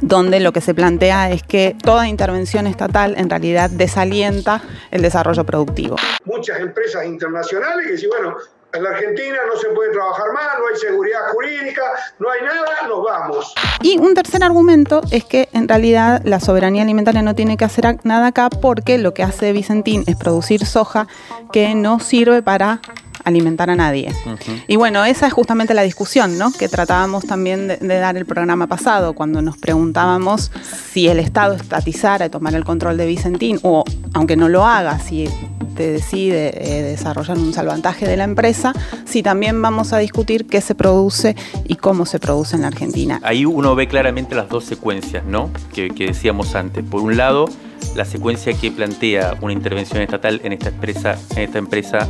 donde 0.00 0.40
lo 0.40 0.52
que 0.52 0.60
se 0.60 0.74
plantea 0.74 1.30
es 1.30 1.42
que 1.42 1.76
toda 1.82 2.08
intervención 2.08 2.66
estatal 2.66 3.14
en 3.16 3.30
realidad 3.30 3.70
desalienta 3.70 4.62
el 4.90 5.02
desarrollo 5.02 5.44
productivo. 5.44 5.96
Muchas 6.24 6.60
empresas 6.60 7.06
internacionales 7.06 7.86
que 7.86 7.92
dicen, 7.92 8.10
bueno, 8.10 8.36
en 8.72 8.82
la 8.82 8.90
Argentina 8.90 9.38
no 9.46 9.58
se 9.58 9.68
puede 9.68 9.92
trabajar 9.92 10.32
más, 10.34 10.58
no 10.58 10.66
hay 10.66 10.76
seguridad 10.76 11.20
jurídica, 11.32 11.82
no 12.18 12.30
hay 12.30 12.42
nada, 12.42 12.86
nos 12.86 13.02
vamos. 13.02 13.54
Y 13.82 13.98
un 13.98 14.14
tercer 14.14 14.42
argumento 14.42 15.00
es 15.10 15.24
que 15.24 15.48
en 15.52 15.68
realidad 15.68 16.20
la 16.24 16.38
soberanía 16.38 16.82
alimentaria 16.82 17.22
no 17.22 17.34
tiene 17.34 17.56
que 17.56 17.64
hacer 17.64 17.96
nada 18.04 18.28
acá 18.28 18.50
porque 18.50 18.98
lo 18.98 19.14
que 19.14 19.22
hace 19.22 19.52
Vicentín 19.52 20.04
es 20.06 20.16
producir 20.16 20.66
soja 20.66 21.06
que 21.50 21.74
no 21.74 21.98
sirve 21.98 22.42
para 22.42 22.80
alimentar 23.28 23.70
a 23.70 23.76
nadie. 23.76 24.12
Y 24.66 24.76
bueno, 24.76 25.04
esa 25.04 25.26
es 25.26 25.32
justamente 25.32 25.74
la 25.74 25.82
discusión 25.82 26.38
¿no? 26.38 26.52
que 26.52 26.68
tratábamos 26.68 27.26
también 27.26 27.68
de, 27.68 27.78
dar 27.78 28.16
el 28.16 28.26
programa 28.26 28.66
pasado, 28.66 29.12
cuando 29.12 29.42
nos 29.42 29.56
preguntábamos 29.56 30.50
si 30.92 31.08
el 31.08 31.18
Estado 31.18 31.54
estatizara 31.54 32.26
y 32.26 32.30
tomara 32.30 32.56
el 32.56 32.64
control 32.64 32.96
de 32.96 33.06
Vicentín, 33.06 33.58
o 33.62 33.84
aunque 34.14 34.36
no 34.36 34.48
lo 34.48 34.64
haga, 34.64 34.98
si 34.98 35.28
te 35.76 35.92
decide 35.92 36.52
eh, 36.56 36.82
desarrollar 36.82 37.38
un 37.38 37.52
salvantaje 37.52 38.06
de 38.06 38.16
la 38.16 38.24
empresa, 38.24 38.72
si 39.04 39.22
también 39.22 39.62
vamos 39.62 39.92
a 39.92 39.98
discutir 39.98 40.46
qué 40.46 40.60
se 40.60 40.74
produce 40.74 41.36
y 41.66 41.76
cómo 41.76 42.04
se 42.04 42.18
produce 42.18 42.56
en 42.56 42.62
la 42.62 42.68
Argentina. 42.68 43.20
Ahí 43.22 43.44
uno 43.44 43.76
ve 43.76 43.86
claramente 43.86 44.34
las 44.34 44.48
dos 44.48 44.64
secuencias 44.64 45.24
¿no? 45.24 45.50
que, 45.72 45.90
que 45.90 46.06
decíamos 46.06 46.56
antes. 46.56 46.84
Por 46.84 47.02
un 47.02 47.16
lado, 47.16 47.46
la 47.94 48.04
secuencia 48.04 48.52
que 48.54 48.70
plantea 48.70 49.36
una 49.40 49.52
intervención 49.52 50.02
estatal 50.02 50.40
en 50.44 50.52
esta 50.52 50.68
empresa, 50.68 51.18
en 51.36 51.42
esta 51.42 51.58
empresa 51.58 52.08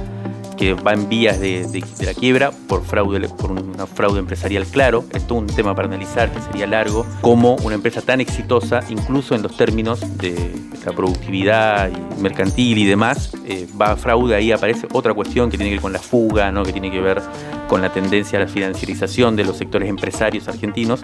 que 0.59 0.75
va 0.75 0.93
en 0.93 1.09
vías 1.09 1.39
de, 1.41 1.83
la 2.05 2.13
quiebra 2.13 2.51
por 2.51 2.85
fraude, 2.85 3.29
por 3.29 3.53
una 3.53 3.87
fraude 3.87 4.19
empresarial 4.19 4.67
claro. 4.67 5.05
Es 5.15 5.27
todo 5.27 5.39
un 5.39 5.47
tema 5.47 5.75
para 5.75 5.87
analizar 5.87 6.31
que 6.33 6.41
sería 6.43 6.67
largo. 6.67 7.07
Como 7.21 7.55
una 7.57 7.77
empresa 7.77 8.03
tan 8.03 8.21
exitosa, 8.21 8.81
incluso 8.89 9.35
en 9.35 9.43
los 9.43 9.57
términos 9.57 10.01
de 10.19 10.53
la 10.85 10.93
productividad 10.93 11.91
mercantil 12.19 12.79
y 12.79 12.85
demás, 12.85 13.33
eh, 13.47 13.69
va 13.81 13.93
a 13.93 13.97
fraude. 13.97 14.35
Ahí 14.35 14.51
aparece 14.51 14.89
otra 14.93 15.15
cuestión 15.15 15.51
que 15.51 15.57
tiene 15.57 15.71
que 15.71 15.77
ver 15.77 15.83
con 15.83 15.93
la 15.93 16.01
fuga, 16.01 16.51
¿no? 16.51 16.65
que 16.65 16.73
tiene 16.73 16.91
que 16.91 17.01
ver 17.01 17.23
con 17.69 17.81
la 17.81 17.93
tendencia 17.93 18.39
a 18.39 18.43
la 18.43 18.49
financiarización 18.49 19.37
de 19.37 19.45
los 19.45 19.57
sectores 19.57 19.89
empresarios 19.89 20.49
argentinos. 20.49 21.03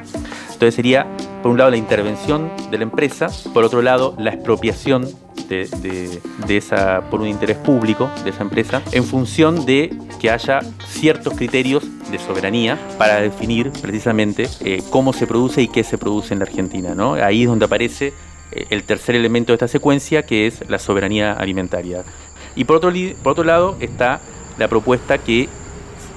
Entonces 0.53 0.75
sería, 0.75 1.07
por 1.43 1.53
un 1.53 1.59
lado, 1.59 1.71
la 1.71 1.77
intervención 1.77 2.51
de 2.71 2.79
la 2.79 2.85
empresa, 2.85 3.29
por 3.53 3.65
otro 3.65 3.83
lado, 3.83 4.15
la 4.19 4.31
expropiación 4.31 5.07
de, 5.49 6.21
esa, 6.49 7.03
por 7.11 7.21
un 7.21 7.29
interés 7.29 7.57
público 7.57 8.11
de 8.25 8.31
esa 8.31 8.43
empresa, 8.43 8.83
en 8.93 9.05
función 9.05 9.67
de 9.67 9.97
que 10.21 10.31
haya 10.31 10.61
ciertos 10.87 11.35
criterios 11.35 11.85
de 12.11 12.19
soberanía 12.19 12.79
para 12.99 13.21
definir 13.21 13.71
precisamente 13.83 14.49
eh, 14.61 14.83
cómo 14.91 15.13
se 15.13 15.27
produce 15.27 15.63
y 15.63 15.69
qué 15.69 15.85
se 15.85 15.99
produce 15.99 16.35
en 16.35 16.41
la 16.41 16.47
Argentina. 16.47 16.95
¿no? 16.95 17.15
Ahí 17.15 17.43
es 17.43 17.49
donde 17.49 17.65
aparece 17.65 18.13
eh, 18.53 18.67
el 18.71 18.85
tercer 18.85 19.15
elemento 19.15 19.53
de 19.53 19.55
esta 19.55 19.69
secuencia, 19.69 20.25
que 20.25 20.47
es 20.47 20.69
la 20.69 20.79
soberanía 20.79 21.33
alimentaria. 21.33 22.05
Y 22.57 22.65
por 22.65 22.77
otro, 22.77 22.93
por 23.23 23.33
otro 23.33 23.45
lado 23.45 23.77
está 23.81 24.21
la 24.59 24.69
propuesta 24.69 25.19
que 25.19 25.49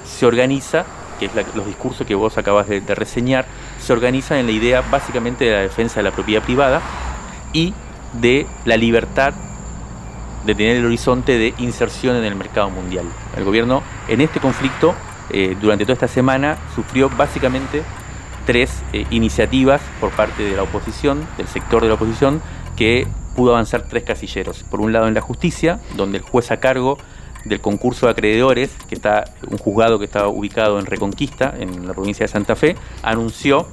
se 0.05 0.25
organiza, 0.25 0.85
que 1.19 1.25
es 1.25 1.31
los 1.55 1.65
discursos 1.65 2.05
que 2.05 2.15
vos 2.15 2.37
acabas 2.37 2.67
de, 2.67 2.79
de 2.79 2.95
reseñar, 2.95 3.45
se 3.79 3.91
organiza 3.91 4.39
en 4.39 4.45
la 4.45 4.51
idea 4.51 4.81
básicamente 4.81 5.45
de 5.45 5.51
la 5.51 5.61
defensa 5.61 5.99
de 5.99 6.03
la 6.03 6.11
propiedad 6.11 6.43
privada 6.43 6.81
y 7.53 7.73
de 8.21 8.47
la 8.65 8.77
libertad 8.77 9.33
de 10.45 10.55
tener 10.55 10.77
el 10.77 10.85
horizonte 10.85 11.37
de 11.37 11.53
inserción 11.57 12.15
en 12.15 12.23
el 12.23 12.35
mercado 12.35 12.69
mundial. 12.69 13.05
El 13.35 13.43
gobierno 13.43 13.83
en 14.07 14.21
este 14.21 14.39
conflicto, 14.39 14.95
eh, 15.29 15.57
durante 15.59 15.83
toda 15.83 15.93
esta 15.95 16.07
semana, 16.07 16.57
sufrió 16.73 17.09
básicamente 17.09 17.83
tres 18.45 18.81
eh, 18.93 19.05
iniciativas 19.09 19.81
por 19.99 20.11
parte 20.11 20.43
de 20.43 20.55
la 20.55 20.63
oposición, 20.63 21.27
del 21.37 21.47
sector 21.47 21.81
de 21.81 21.89
la 21.89 21.95
oposición, 21.95 22.41
que 22.77 23.07
pudo 23.35 23.51
avanzar 23.51 23.83
tres 23.89 24.03
casilleros. 24.03 24.63
Por 24.63 24.79
un 24.79 24.93
lado 24.93 25.07
en 25.07 25.13
la 25.13 25.21
justicia, 25.21 25.79
donde 25.95 26.19
el 26.19 26.23
juez 26.23 26.49
a 26.49 26.61
cargo 26.61 26.97
del 27.43 27.59
concurso 27.59 28.05
de 28.05 28.13
acreedores, 28.13 28.71
que 28.87 28.95
está 28.95 29.25
un 29.49 29.57
juzgado 29.57 29.99
que 29.99 30.05
está 30.05 30.27
ubicado 30.27 30.79
en 30.79 30.85
Reconquista, 30.85 31.53
en 31.57 31.87
la 31.87 31.93
provincia 31.93 32.25
de 32.25 32.29
Santa 32.29 32.55
Fe, 32.55 32.75
anunció 33.03 33.67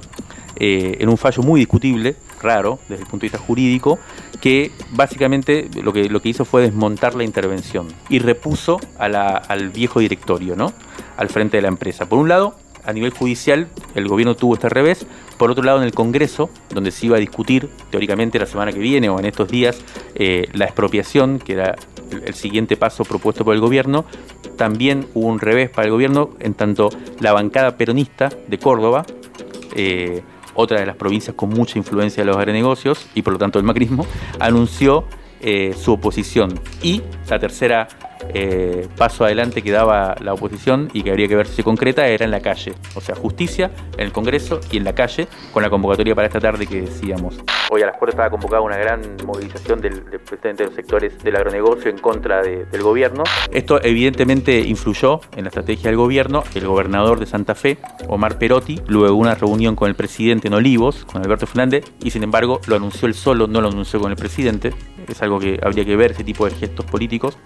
eh, 0.57 0.97
en 0.99 1.09
un 1.09 1.17
fallo 1.17 1.41
muy 1.41 1.59
discutible, 1.59 2.15
raro 2.45 2.79
desde 2.87 3.03
el 3.03 3.09
punto 3.09 3.23
de 3.23 3.31
vista 3.31 3.39
jurídico, 3.39 3.99
que 4.39 4.71
básicamente 4.91 5.69
lo 5.83 5.91
que, 5.91 6.09
lo 6.09 6.21
que 6.21 6.29
hizo 6.29 6.45
fue 6.45 6.61
desmontar 6.61 7.15
la 7.15 7.23
intervención 7.23 7.87
y 8.09 8.19
repuso 8.19 8.79
al 8.97 9.69
viejo 9.71 9.99
directorio, 9.99 10.55
¿no? 10.55 10.71
Al 11.17 11.29
frente 11.29 11.57
de 11.57 11.61
la 11.61 11.69
empresa. 11.69 12.07
Por 12.07 12.19
un 12.19 12.29
lado, 12.29 12.55
a 12.85 12.93
nivel 12.93 13.11
judicial, 13.11 13.67
el 13.95 14.07
gobierno 14.07 14.35
tuvo 14.35 14.53
este 14.53 14.69
revés. 14.69 15.05
Por 15.37 15.51
otro 15.51 15.63
lado, 15.63 15.79
en 15.79 15.85
el 15.85 15.93
Congreso, 15.93 16.49
donde 16.69 16.91
se 16.91 17.07
iba 17.07 17.17
a 17.17 17.19
discutir 17.19 17.69
teóricamente 17.89 18.39
la 18.39 18.45
semana 18.45 18.71
que 18.71 18.79
viene 18.79 19.09
o 19.09 19.19
en 19.19 19.25
estos 19.25 19.49
días 19.49 19.81
eh, 20.13 20.47
la 20.53 20.65
expropiación, 20.65 21.39
que 21.39 21.53
era 21.53 21.75
el, 22.11 22.33
siguiente 22.35 22.77
paso 22.77 23.03
propuesto 23.03 23.43
por 23.43 23.55
el 23.55 23.59
gobierno, 23.59 24.05
también 24.55 25.07
hubo 25.13 25.27
un 25.27 25.39
revés 25.39 25.69
para 25.69 25.87
el 25.87 25.91
gobierno, 25.91 26.29
en 26.39 26.53
tanto 26.53 26.89
la 27.19 27.33
bancada 27.33 27.75
peronista 27.75 28.29
de 28.47 28.59
Córdoba, 28.59 29.05
eh, 29.75 30.21
otra 30.55 30.79
de 30.79 30.85
las 30.85 30.95
provincias 30.95 31.35
con 31.35 31.49
mucha 31.49 31.77
influencia 31.77 32.23
de 32.23 32.27
los 32.27 32.37
agronegocios 32.37 33.07
y 33.13 33.21
por 33.21 33.33
lo 33.33 33.39
tanto 33.39 33.59
el 33.59 33.65
macrismo, 33.65 34.05
anunció 34.39 35.05
eh, 35.41 35.73
su 35.77 35.93
oposición. 35.93 36.59
Y 36.81 37.01
la 37.29 37.37
tercera 37.39 37.87
eh, 38.33 38.87
paso 38.97 39.25
adelante 39.25 39.61
que 39.61 39.71
daba 39.71 40.15
la 40.19 40.33
oposición 40.33 40.89
y 40.93 41.03
que 41.03 41.11
habría 41.11 41.27
que 41.27 41.35
ver 41.35 41.47
si 41.47 41.55
se 41.55 41.63
concreta 41.63 42.07
era 42.07 42.25
en 42.25 42.31
la 42.31 42.41
calle. 42.41 42.73
O 42.95 43.01
sea, 43.01 43.15
justicia 43.15 43.71
en 43.97 44.05
el 44.05 44.11
Congreso 44.11 44.59
y 44.71 44.77
en 44.77 44.83
la 44.83 44.93
calle 44.93 45.27
con 45.53 45.63
la 45.63 45.69
convocatoria 45.69 46.15
para 46.15 46.27
esta 46.27 46.39
tarde 46.39 46.67
que 46.67 46.81
decíamos. 46.81 47.39
Hoy 47.71 47.81
a 47.81 47.87
las 47.87 47.97
cuatro 47.97 48.11
estaba 48.11 48.29
convocada 48.29 48.61
una 48.61 48.77
gran 48.77 49.01
movilización 49.25 49.81
del, 49.81 50.01
presidente 50.03 50.63
de 50.63 50.65
los 50.65 50.75
sectores 50.75 51.17
del 51.23 51.35
agronegocio 51.35 51.89
en 51.89 51.97
contra 51.97 52.41
del 52.41 52.81
gobierno. 52.81 53.23
Esto 53.51 53.81
evidentemente 53.83 54.59
influyó 54.59 55.21
en 55.35 55.43
la 55.43 55.49
estrategia 55.49 55.89
del 55.89 55.97
gobierno. 55.97 56.43
El 56.53 56.67
gobernador 56.67 57.19
de 57.19 57.25
Santa 57.25 57.55
Fe, 57.55 57.77
Omar 58.07 58.37
Perotti, 58.37 58.81
luego 58.87 59.15
una 59.15 59.35
reunión 59.35 59.75
con 59.75 59.89
el 59.89 59.95
presidente 59.95 60.47
en 60.47 60.53
Olivos, 60.53 61.05
con 61.05 61.23
Alberto 61.23 61.47
Fernández, 61.47 61.85
y 62.03 62.11
sin 62.11 62.23
embargo 62.23 62.61
lo 62.67 62.75
anunció 62.75 63.07
él 63.07 63.13
solo, 63.13 63.47
no 63.47 63.61
lo 63.61 63.69
anunció 63.69 63.99
con 63.99 64.11
el 64.11 64.17
presidente. 64.17 64.73
Es 65.07 65.21
algo 65.21 65.39
que 65.39 65.59
habría 65.61 65.85
que 65.85 65.95
ver, 65.95 66.11
ese 66.11 66.23
tipo 66.23 66.45
de 66.45 66.51
gestos 66.51 66.85
políticos 66.85 67.37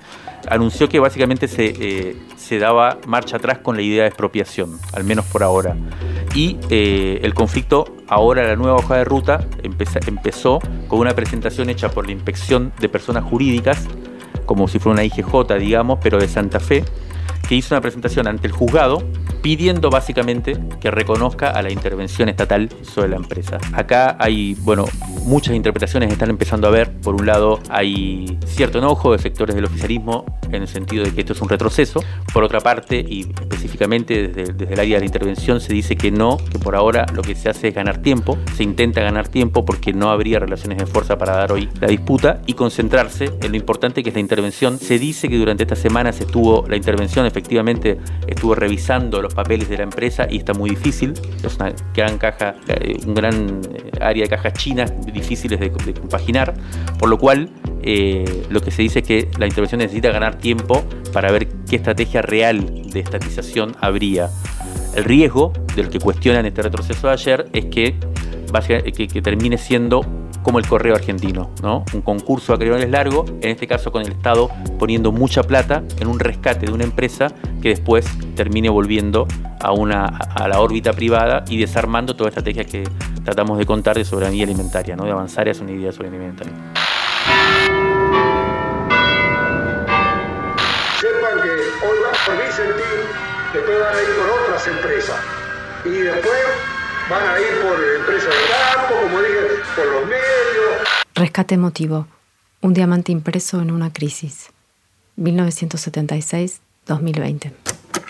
anunció 0.49 0.89
que 0.89 0.99
básicamente 0.99 1.47
se, 1.47 1.73
eh, 1.79 2.17
se, 2.37 2.59
daba 2.59 2.97
marcha 3.07 3.37
atrás 3.37 3.59
con 3.59 3.75
la 3.75 3.81
idea 3.81 4.03
de 4.03 4.09
expropiación, 4.09 4.79
al 4.93 5.03
menos 5.03 5.25
por 5.25 5.43
ahora. 5.43 5.75
Y 6.35 6.57
eh, 6.69 7.19
el 7.23 7.33
conflicto, 7.33 7.97
ahora 8.07 8.47
la 8.47 8.55
nueva 8.55 8.75
hoja 8.75 8.97
de 8.97 9.03
ruta, 9.03 9.45
empezó 9.63 10.59
con 10.87 10.99
una 10.99 11.13
presentación 11.15 11.69
hecha 11.69 11.89
por 11.89 12.05
la 12.05 12.11
Inspección 12.11 12.71
de 12.79 12.89
Personas 12.89 13.23
Jurídicas, 13.23 13.87
como 14.45 14.67
si 14.67 14.79
fuera 14.79 14.93
una 14.93 15.03
IGJ, 15.03 15.53
digamos, 15.59 15.99
pero 16.01 16.19
de 16.19 16.27
Santa 16.27 16.59
Fe, 16.59 16.83
que 17.47 17.55
hizo 17.55 17.73
una 17.73 17.81
presentación 17.81 18.27
ante 18.27 18.47
el 18.47 18.53
juzgado 18.53 19.03
pidiendo 19.41 19.89
básicamente 19.89 20.57
que 20.79 20.91
reconozca 20.91 21.49
a 21.49 21.61
la 21.61 21.71
intervención 21.71 22.29
estatal 22.29 22.69
sobre 22.81 23.09
la 23.09 23.15
empresa. 23.17 23.57
Acá 23.73 24.17
hay, 24.19 24.55
bueno, 24.61 24.85
muchas 25.23 25.55
interpretaciones 25.55 26.11
están 26.11 26.29
empezando 26.29 26.67
a 26.67 26.71
ver. 26.71 26.91
Por 27.01 27.15
un 27.15 27.25
lado, 27.25 27.59
hay 27.69 28.37
cierto 28.45 28.79
enojo 28.79 29.11
de 29.11 29.19
sectores 29.19 29.55
del 29.55 29.65
oficialismo 29.65 30.25
en 30.51 30.63
el 30.63 30.67
sentido 30.67 31.03
de 31.05 31.13
que 31.13 31.21
esto 31.21 31.33
es 31.33 31.41
un 31.41 31.49
retroceso. 31.49 32.03
Por 32.33 32.43
otra 32.43 32.59
parte, 32.59 33.05
y 33.07 33.21
específicamente 33.21 34.27
desde, 34.27 34.53
desde 34.53 34.73
el 34.73 34.79
área 34.79 34.95
de 34.95 35.01
la 35.01 35.05
intervención, 35.05 35.61
se 35.61 35.73
dice 35.73 35.95
que 35.95 36.11
no, 36.11 36.37
que 36.51 36.59
por 36.59 36.75
ahora 36.75 37.05
lo 37.13 37.21
que 37.21 37.35
se 37.35 37.49
hace 37.49 37.69
es 37.69 37.75
ganar 37.75 38.01
tiempo. 38.01 38.37
Se 38.55 38.63
intenta 38.63 39.01
ganar 39.01 39.27
tiempo 39.27 39.65
porque 39.65 39.93
no 39.93 40.09
habría 40.09 40.39
relaciones 40.39 40.77
de 40.79 40.85
fuerza 40.85 41.17
para 41.17 41.33
dar 41.33 41.51
hoy 41.51 41.69
la 41.79 41.87
disputa 41.87 42.41
y 42.45 42.53
concentrarse 42.53 43.31
en 43.41 43.51
lo 43.51 43.57
importante 43.57 44.03
que 44.03 44.09
es 44.09 44.15
la 44.15 44.21
intervención. 44.21 44.79
Se 44.79 44.99
dice 44.99 45.29
que 45.29 45.37
durante 45.37 45.63
esta 45.63 45.75
semana 45.75 46.11
se 46.11 46.23
estuvo 46.23 46.65
la 46.67 46.75
intervención, 46.75 47.25
efectivamente 47.25 47.97
estuvo 48.27 48.55
revisando 48.55 49.21
los 49.21 49.28
papeles 49.33 49.69
de 49.69 49.77
la 49.77 49.83
empresa 49.83 50.27
y 50.29 50.37
está 50.37 50.53
muy 50.53 50.71
difícil. 50.71 51.13
Es 51.43 51.55
una 51.55 51.73
gran 51.93 52.17
caja, 52.17 52.55
eh, 52.67 52.97
un 53.05 53.13
gran 53.13 53.61
eh, 53.73 53.91
área 54.01 54.23
de 54.23 54.29
cajas 54.29 54.53
chinas 54.53 54.93
difíciles 55.05 55.59
de, 55.59 55.69
de 55.69 55.93
compaginar, 55.93 56.53
por 56.97 57.09
lo 57.09 57.17
cual 57.17 57.49
eh, 57.81 58.45
lo 58.49 58.61
que 58.61 58.71
se 58.71 58.81
dice 58.81 58.99
es 58.99 59.07
que 59.07 59.29
la 59.37 59.47
intervención 59.47 59.79
necesita 59.79 60.11
ganar 60.11 60.35
tiempo 60.35 60.83
para 61.13 61.31
ver 61.31 61.47
qué 61.69 61.77
estrategia 61.77 62.21
real 62.21 62.65
de 62.91 62.99
estatización 62.99 63.75
habría. 63.79 64.29
El 64.95 65.03
riesgo 65.03 65.53
del 65.75 65.89
que 65.89 65.99
cuestionan 65.99 66.45
este 66.45 66.61
retroceso 66.61 67.07
de 67.07 67.13
ayer 67.13 67.49
es 67.53 67.65
que, 67.65 67.95
que, 68.95 69.07
que 69.07 69.21
termine 69.21 69.57
siendo 69.57 70.01
como 70.43 70.59
el 70.59 70.67
correo 70.67 70.95
argentino, 70.95 71.51
¿no? 71.61 71.83
Un 71.93 72.01
concurso 72.01 72.53
a 72.53 72.55
acreedores 72.55 72.89
largo, 72.89 73.25
en 73.41 73.49
este 73.49 73.67
caso 73.67 73.91
con 73.91 74.01
el 74.01 74.11
Estado 74.11 74.49
poniendo 74.77 75.11
mucha 75.11 75.43
plata 75.43 75.83
en 75.99 76.07
un 76.07 76.19
rescate 76.19 76.65
de 76.65 76.71
una 76.71 76.83
empresa 76.83 77.27
que 77.61 77.69
después 77.69 78.05
termine 78.35 78.69
volviendo 78.69 79.27
a, 79.59 79.71
una, 79.71 80.05
a 80.05 80.47
la 80.47 80.61
órbita 80.61 80.93
privada 80.93 81.43
y 81.47 81.59
desarmando 81.59 82.15
toda 82.15 82.29
estrategia 82.29 82.63
que 82.63 82.83
tratamos 83.23 83.57
de 83.57 83.65
contar 83.65 83.97
de 83.97 84.05
soberanía 84.05 84.45
alimentaria, 84.45 84.95
¿no? 84.95 85.03
de 85.05 85.11
avanzar 85.11 85.49
hacia 85.49 85.63
una 85.63 85.73
idea 85.73 85.87
de 85.87 85.91
soberanía 85.91 86.19
alimentaria. 86.19 86.53
Sepan 90.99 91.41
que 91.41 91.49
hoy 91.49 91.97
por 92.25 92.37
después 93.53 93.79
van 93.79 93.95
a 93.95 94.01
ir 94.01 94.09
por 94.15 94.43
otras 94.43 94.67
empresas 94.67 95.17
y 95.85 95.89
después 95.89 96.78
van 97.09 97.27
a 97.27 97.39
ir 97.39 97.59
por 97.61 97.83
empresas 97.95 98.29
de 98.29 98.35
campo, 98.75 99.01
como 99.01 99.21
dije, 99.21 99.63
por 99.75 99.85
los 99.85 100.05
medios. 100.05 100.87
Rescate 101.15 101.55
emotivo. 101.55 102.07
Un 102.61 102.73
diamante 102.73 103.11
impreso 103.11 103.59
en 103.61 103.71
una 103.71 103.91
crisis. 103.91 104.51
1976-2020. 105.17 107.51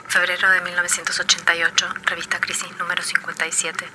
Febrero 0.08 0.50
de 0.50 0.62
1988, 0.62 1.88
revista 2.06 2.39
Crisis 2.39 2.70
número 2.77 3.01
57. 3.01 3.86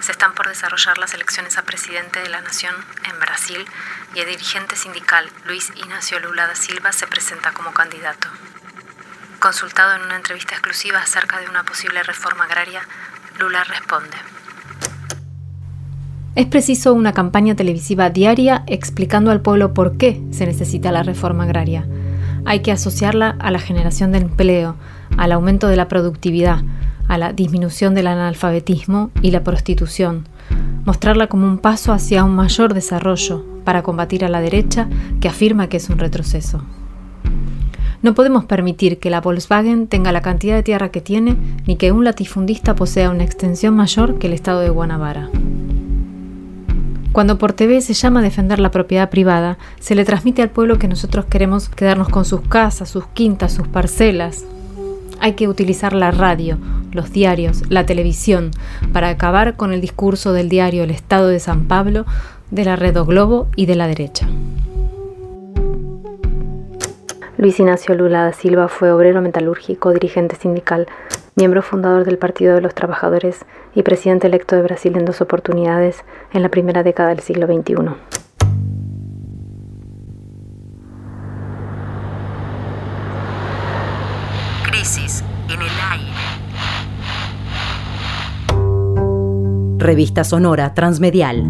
Se 0.00 0.12
están 0.12 0.34
por 0.34 0.48
desarrollar 0.48 0.98
las 0.98 1.14
elecciones 1.14 1.56
a 1.56 1.62
presidente 1.62 2.20
de 2.20 2.28
la 2.28 2.42
Nación 2.42 2.74
en 3.08 3.18
Brasil 3.18 3.64
y 4.14 4.20
el 4.20 4.28
dirigente 4.28 4.76
sindical 4.76 5.30
Luis 5.46 5.72
Ignacio 5.76 6.20
Lula 6.20 6.46
da 6.46 6.54
Silva 6.54 6.92
se 6.92 7.06
presenta 7.06 7.52
como 7.52 7.72
candidato. 7.72 8.28
Consultado 9.40 9.96
en 9.96 10.02
una 10.02 10.16
entrevista 10.16 10.54
exclusiva 10.54 10.98
acerca 11.00 11.40
de 11.40 11.48
una 11.48 11.64
posible 11.64 12.02
reforma 12.02 12.44
agraria, 12.44 12.86
Lula 13.38 13.64
responde. 13.64 14.35
Es 16.36 16.44
preciso 16.44 16.92
una 16.92 17.14
campaña 17.14 17.56
televisiva 17.56 18.10
diaria 18.10 18.62
explicando 18.66 19.30
al 19.30 19.40
pueblo 19.40 19.72
por 19.72 19.96
qué 19.96 20.22
se 20.32 20.44
necesita 20.44 20.92
la 20.92 21.02
reforma 21.02 21.44
agraria. 21.44 21.86
Hay 22.44 22.60
que 22.60 22.72
asociarla 22.72 23.36
a 23.38 23.50
la 23.50 23.58
generación 23.58 24.12
de 24.12 24.18
empleo, 24.18 24.76
al 25.16 25.32
aumento 25.32 25.66
de 25.66 25.76
la 25.76 25.88
productividad, 25.88 26.62
a 27.08 27.16
la 27.16 27.32
disminución 27.32 27.94
del 27.94 28.08
analfabetismo 28.08 29.10
y 29.22 29.30
la 29.30 29.42
prostitución, 29.42 30.28
mostrarla 30.84 31.28
como 31.28 31.46
un 31.46 31.56
paso 31.56 31.94
hacia 31.94 32.22
un 32.22 32.34
mayor 32.34 32.74
desarrollo 32.74 33.42
para 33.64 33.82
combatir 33.82 34.22
a 34.22 34.28
la 34.28 34.42
derecha 34.42 34.90
que 35.22 35.28
afirma 35.28 35.70
que 35.70 35.78
es 35.78 35.88
un 35.88 35.96
retroceso. 35.96 36.60
No 38.02 38.12
podemos 38.12 38.44
permitir 38.44 38.98
que 38.98 39.08
la 39.08 39.22
Volkswagen 39.22 39.86
tenga 39.86 40.12
la 40.12 40.20
cantidad 40.20 40.56
de 40.56 40.62
tierra 40.62 40.90
que 40.90 41.00
tiene, 41.00 41.34
ni 41.66 41.76
que 41.76 41.92
un 41.92 42.04
latifundista 42.04 42.74
posea 42.74 43.08
una 43.08 43.24
extensión 43.24 43.74
mayor 43.74 44.18
que 44.18 44.26
el 44.26 44.34
estado 44.34 44.60
de 44.60 44.68
Guanabara. 44.68 45.30
Cuando 47.16 47.38
por 47.38 47.54
TV 47.54 47.80
se 47.80 47.94
llama 47.94 48.20
a 48.20 48.22
defender 48.22 48.58
la 48.58 48.70
propiedad 48.70 49.08
privada, 49.08 49.56
se 49.80 49.94
le 49.94 50.04
transmite 50.04 50.42
al 50.42 50.50
pueblo 50.50 50.78
que 50.78 50.86
nosotros 50.86 51.24
queremos 51.24 51.70
quedarnos 51.70 52.10
con 52.10 52.26
sus 52.26 52.42
casas, 52.42 52.90
sus 52.90 53.06
quintas, 53.06 53.54
sus 53.54 53.66
parcelas. 53.66 54.44
Hay 55.18 55.32
que 55.32 55.48
utilizar 55.48 55.94
la 55.94 56.10
radio, 56.10 56.58
los 56.92 57.12
diarios, 57.12 57.62
la 57.70 57.86
televisión, 57.86 58.50
para 58.92 59.08
acabar 59.08 59.56
con 59.56 59.72
el 59.72 59.80
discurso 59.80 60.34
del 60.34 60.50
diario 60.50 60.84
El 60.84 60.90
Estado 60.90 61.28
de 61.28 61.40
San 61.40 61.68
Pablo, 61.68 62.04
de 62.50 62.66
la 62.66 62.76
Red 62.76 63.02
Globo 63.04 63.48
y 63.56 63.64
de 63.64 63.76
la 63.76 63.86
derecha. 63.86 64.28
Luis 67.38 67.58
Ignacio 67.58 67.94
Lula 67.94 68.24
da 68.24 68.34
Silva 68.34 68.68
fue 68.68 68.92
obrero 68.92 69.22
metalúrgico, 69.22 69.90
dirigente 69.94 70.36
sindical, 70.36 70.86
miembro 71.36 71.62
fundador 71.62 72.04
del 72.04 72.16
Partido 72.16 72.54
de 72.54 72.62
los 72.62 72.74
Trabajadores 72.74 73.44
y 73.74 73.82
presidente 73.82 74.26
electo 74.26 74.56
de 74.56 74.62
Brasil 74.62 74.96
en 74.96 75.04
dos 75.04 75.20
oportunidades 75.20 76.02
en 76.32 76.42
la 76.42 76.48
primera 76.48 76.82
década 76.82 77.10
del 77.10 77.20
siglo 77.20 77.46
XXI. 77.46 77.74
Crisis 84.64 85.22
en 85.48 85.60
el 85.60 85.68
aire. 85.92 86.06
Revista 89.78 90.24
Sonora 90.24 90.72
Transmedial. 90.72 91.44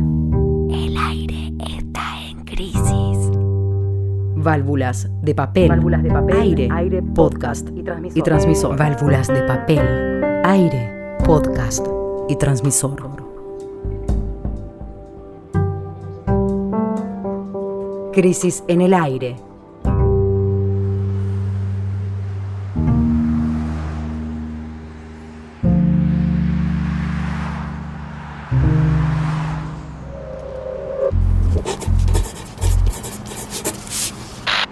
Válvulas 4.47 5.11
de 5.23 5.35
papel. 5.35 5.69
Válvulas 5.69 6.05
de 6.05 6.09
papel, 6.09 6.37
Aire. 6.37 6.69
aire, 6.71 7.03
podcast. 7.03 7.69
y 7.75 7.83
transmisor. 7.83 8.17
Y 8.17 8.23
transmisor. 8.23 8.79
Válvulas 8.79 9.27
de 9.27 9.43
papel. 9.43 10.25
Aire. 10.45 11.17
Podcast. 11.25 11.85
Y 12.29 12.37
transmisor. 12.37 12.97
Crisis 18.13 18.63
en 18.69 18.83
el 18.83 18.95
aire. 18.95 19.35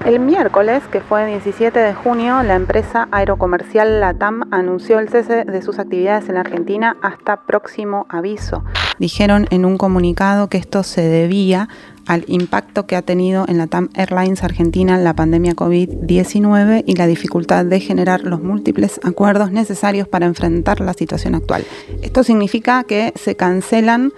El 0.05 0.21
miércoles, 0.21 0.83
que 0.93 1.01
fue 1.01 1.27
17 1.27 1.79
de 1.79 1.95
junio, 1.95 2.43
la 2.43 2.57
empresa 2.57 3.09
aerocomercial 3.11 4.01
LATAM 4.01 4.43
anunció 4.51 4.99
el 4.99 5.09
cese 5.09 5.47
de 5.47 5.63
sus 5.63 5.79
actividades 5.79 6.29
en 6.29 6.37
Argentina 6.37 6.99
hasta 7.01 7.47
próximo 7.47 8.05
aviso. 8.11 8.63
Dijeron 8.99 9.47
en 9.49 9.65
un 9.65 9.79
comunicado 9.79 10.49
que 10.49 10.59
esto 10.59 10.83
se 10.83 11.01
debía 11.01 11.71
al 12.07 12.25
impacto 12.27 12.87
que 12.87 12.97
ha 12.97 13.03
tenido 13.03 13.47
en 13.49 13.57
LATAM 13.57 13.89
Airlines 13.95 14.45
Argentina 14.45 14.99
la 14.99 15.15
pandemia 15.15 15.55
COVID-19 15.55 16.85
y 16.87 16.97
la 16.97 17.07
dificultad 17.07 17.65
de 17.65 17.81
generar 17.81 18.25
los 18.25 18.43
múltiples 18.43 19.01
acuerdos 19.05 19.53
necesarios 19.53 20.07
para 20.07 20.27
enfrentar 20.27 20.81
la 20.81 20.93
situación 20.93 21.35
actual. 21.35 21.65
Esto 22.03 22.23
significa 22.25 22.85
que 22.85 23.15
se 23.17 23.37
cancelan 23.37 24.13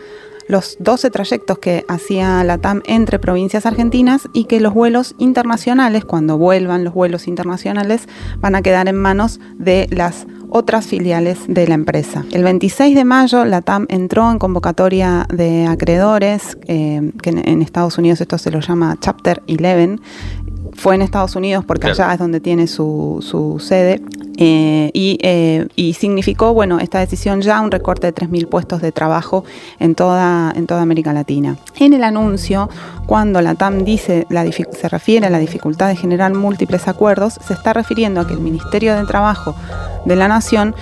los 0.48 0.76
12 0.80 1.10
trayectos 1.10 1.58
que 1.58 1.84
hacía 1.88 2.42
la 2.44 2.58
TAM 2.58 2.82
entre 2.86 3.18
provincias 3.18 3.66
argentinas 3.66 4.28
y 4.32 4.44
que 4.44 4.60
los 4.60 4.74
vuelos 4.74 5.14
internacionales, 5.18 6.04
cuando 6.04 6.38
vuelvan 6.38 6.84
los 6.84 6.94
vuelos 6.94 7.26
internacionales, 7.26 8.08
van 8.40 8.54
a 8.54 8.62
quedar 8.62 8.88
en 8.88 8.96
manos 8.96 9.40
de 9.58 9.88
las 9.90 10.26
otras 10.48 10.86
filiales 10.86 11.38
de 11.48 11.66
la 11.66 11.74
empresa. 11.74 12.24
El 12.32 12.44
26 12.44 12.94
de 12.94 13.04
mayo 13.04 13.44
la 13.44 13.62
TAM 13.62 13.86
entró 13.88 14.30
en 14.30 14.38
convocatoria 14.38 15.26
de 15.32 15.66
acreedores, 15.66 16.56
eh, 16.68 17.12
que 17.22 17.30
en, 17.30 17.48
en 17.48 17.62
Estados 17.62 17.98
Unidos 17.98 18.20
esto 18.20 18.38
se 18.38 18.50
lo 18.50 18.60
llama 18.60 18.96
Chapter 19.00 19.42
11, 19.48 19.98
fue 20.76 20.94
en 20.94 21.02
Estados 21.02 21.36
Unidos 21.36 21.64
porque 21.64 21.82
Claro. 21.88 22.04
allá 22.04 22.12
es 22.14 22.18
donde 22.18 22.40
tiene 22.40 22.66
su, 22.66 23.18
su 23.22 23.58
sede. 23.60 24.00
eh, 24.38 24.90
y, 24.92 25.18
eh, 25.22 25.66
y 25.76 25.94
significó, 25.94 26.52
bueno, 26.52 26.78
esta 26.78 26.98
decisión 26.98 27.40
ya 27.40 27.58
un 27.62 27.70
recorte 27.70 28.06
de 28.06 28.12
3.000 28.12 28.46
puestos 28.46 28.82
de 28.82 28.92
trabajo 28.92 29.44
en 29.80 29.94
toda, 29.94 30.52
en 30.54 30.66
toda 30.66 30.82
América 30.82 31.14
Latina. 31.14 31.56
En 31.78 31.94
el 31.94 32.04
anuncio, 32.04 32.68
cuando 33.06 33.40
la 33.40 33.54
TAM 33.54 33.84
dice, 33.84 34.26
la 34.28 34.44
se 34.52 34.88
refiere 34.90 35.26
a 35.26 35.30
la 35.30 35.38
dificultad 35.38 35.88
de 35.88 35.96
generar 35.96 36.34
múltiples 36.34 36.86
acuerdos, 36.86 37.38
se 37.46 37.54
está 37.54 37.72
refiriendo 37.72 38.20
a 38.20 38.26
que 38.26 38.34
el 38.34 38.40
Ministerio 38.40 38.94
de 38.94 39.06
Trabajo 39.06 39.54
de 40.04 40.16
la 40.16 40.28
Nación 40.28 40.74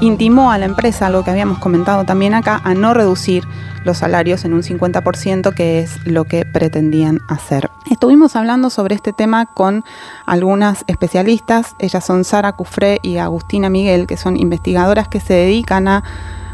intimó 0.00 0.52
a 0.52 0.58
la 0.58 0.66
empresa, 0.66 1.06
algo 1.06 1.24
que 1.24 1.30
habíamos 1.30 1.58
comentado 1.58 2.04
también 2.04 2.34
acá, 2.34 2.60
a 2.64 2.74
no 2.74 2.94
reducir 2.94 3.44
los 3.84 3.98
salarios 3.98 4.44
en 4.44 4.54
un 4.54 4.62
50%, 4.62 5.54
que 5.54 5.80
es 5.80 6.06
lo 6.06 6.24
que 6.24 6.44
pretendían 6.44 7.20
hacer. 7.28 7.70
Estuvimos 7.90 8.36
hablando 8.36 8.70
sobre 8.70 8.94
este 8.94 9.12
tema 9.12 9.46
con 9.46 9.84
algunas 10.26 10.84
especialistas, 10.86 11.74
ellas 11.78 12.04
son 12.04 12.24
Sara 12.24 12.52
Cufré 12.52 12.98
y 13.02 13.16
Agustina 13.16 13.70
Miguel, 13.70 14.06
que 14.06 14.16
son 14.16 14.36
investigadoras 14.36 15.08
que 15.08 15.20
se 15.20 15.34
dedican 15.34 15.88
a 15.88 16.04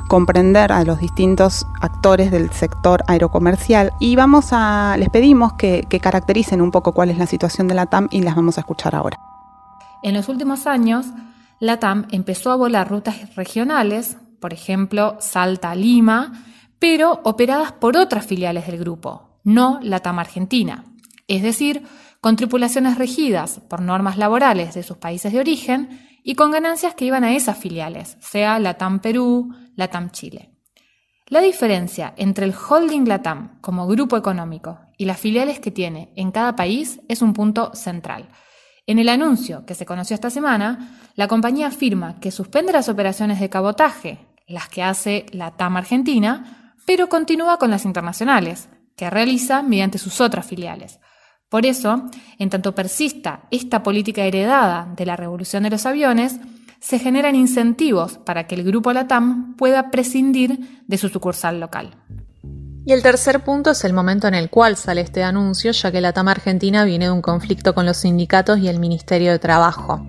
comprender 0.08 0.70
a 0.70 0.84
los 0.84 0.98
distintos 0.98 1.66
actores 1.80 2.30
del 2.30 2.50
sector 2.50 3.02
aerocomercial 3.06 3.92
y 3.98 4.16
vamos 4.16 4.48
a, 4.52 4.96
les 4.98 5.08
pedimos 5.08 5.54
que, 5.54 5.86
que 5.88 5.98
caractericen 5.98 6.60
un 6.60 6.70
poco 6.70 6.92
cuál 6.92 7.10
es 7.10 7.18
la 7.18 7.26
situación 7.26 7.68
de 7.68 7.74
la 7.74 7.86
TAM 7.86 8.08
y 8.10 8.20
las 8.20 8.36
vamos 8.36 8.58
a 8.58 8.60
escuchar 8.60 8.94
ahora. 8.94 9.18
En 10.02 10.12
los 10.12 10.28
últimos 10.28 10.66
años, 10.66 11.06
la 11.64 11.80
TAM 11.80 12.06
empezó 12.10 12.52
a 12.52 12.56
volar 12.56 12.90
rutas 12.90 13.34
regionales, 13.36 14.18
por 14.38 14.52
ejemplo, 14.52 15.16
Salta-Lima, 15.18 16.44
pero 16.78 17.22
operadas 17.24 17.72
por 17.72 17.96
otras 17.96 18.26
filiales 18.26 18.66
del 18.66 18.78
grupo, 18.78 19.40
no 19.44 19.80
la 19.82 20.00
TAM 20.00 20.18
Argentina, 20.18 20.84
es 21.26 21.42
decir, 21.42 21.82
con 22.20 22.36
tripulaciones 22.36 22.98
regidas 22.98 23.60
por 23.66 23.80
normas 23.80 24.18
laborales 24.18 24.74
de 24.74 24.82
sus 24.82 24.98
países 24.98 25.32
de 25.32 25.40
origen 25.40 26.06
y 26.22 26.34
con 26.34 26.50
ganancias 26.50 26.94
que 26.94 27.06
iban 27.06 27.24
a 27.24 27.34
esas 27.34 27.56
filiales, 27.56 28.18
sea 28.20 28.58
la 28.58 28.74
TAM 28.74 29.00
Perú, 29.00 29.54
Latam 29.74 30.10
Chile. 30.10 30.50
La 31.28 31.40
diferencia 31.40 32.12
entre 32.18 32.44
el 32.44 32.54
holding 32.54 33.08
Latam 33.08 33.58
como 33.62 33.86
grupo 33.86 34.18
económico 34.18 34.80
y 34.98 35.06
las 35.06 35.18
filiales 35.18 35.60
que 35.60 35.70
tiene 35.70 36.12
en 36.14 36.30
cada 36.30 36.56
país 36.56 37.00
es 37.08 37.22
un 37.22 37.32
punto 37.32 37.74
central. 37.74 38.28
En 38.86 38.98
el 38.98 39.08
anuncio 39.08 39.64
que 39.64 39.74
se 39.74 39.86
conoció 39.86 40.14
esta 40.14 40.28
semana, 40.28 40.98
la 41.14 41.26
compañía 41.26 41.68
afirma 41.68 42.20
que 42.20 42.30
suspende 42.30 42.72
las 42.72 42.90
operaciones 42.90 43.40
de 43.40 43.48
cabotaje, 43.48 44.18
las 44.46 44.68
que 44.68 44.82
hace 44.82 45.24
la 45.32 45.52
TAM 45.52 45.78
Argentina, 45.78 46.74
pero 46.84 47.08
continúa 47.08 47.58
con 47.58 47.70
las 47.70 47.86
internacionales, 47.86 48.68
que 48.94 49.08
realiza 49.08 49.62
mediante 49.62 49.98
sus 49.98 50.20
otras 50.20 50.44
filiales. 50.44 51.00
Por 51.48 51.64
eso, 51.64 52.10
en 52.38 52.50
tanto 52.50 52.74
persista 52.74 53.44
esta 53.50 53.82
política 53.82 54.24
heredada 54.24 54.92
de 54.94 55.06
la 55.06 55.16
revolución 55.16 55.62
de 55.62 55.70
los 55.70 55.86
aviones, 55.86 56.38
se 56.80 56.98
generan 56.98 57.34
incentivos 57.34 58.18
para 58.18 58.46
que 58.46 58.54
el 58.54 58.64
grupo 58.64 58.92
LATAM 58.92 59.56
pueda 59.56 59.90
prescindir 59.90 60.82
de 60.86 60.98
su 60.98 61.08
sucursal 61.08 61.58
local. 61.58 62.03
Y 62.86 62.92
el 62.92 63.02
tercer 63.02 63.40
punto 63.40 63.70
es 63.70 63.82
el 63.84 63.94
momento 63.94 64.28
en 64.28 64.34
el 64.34 64.50
cual 64.50 64.76
sale 64.76 65.00
este 65.00 65.22
anuncio, 65.22 65.72
ya 65.72 65.90
que 65.90 66.02
la 66.02 66.12
TAM 66.12 66.28
Argentina 66.28 66.84
viene 66.84 67.06
de 67.06 67.12
un 67.12 67.22
conflicto 67.22 67.74
con 67.74 67.86
los 67.86 67.96
sindicatos 67.96 68.58
y 68.58 68.68
el 68.68 68.78
Ministerio 68.78 69.32
de 69.32 69.38
Trabajo. 69.38 70.06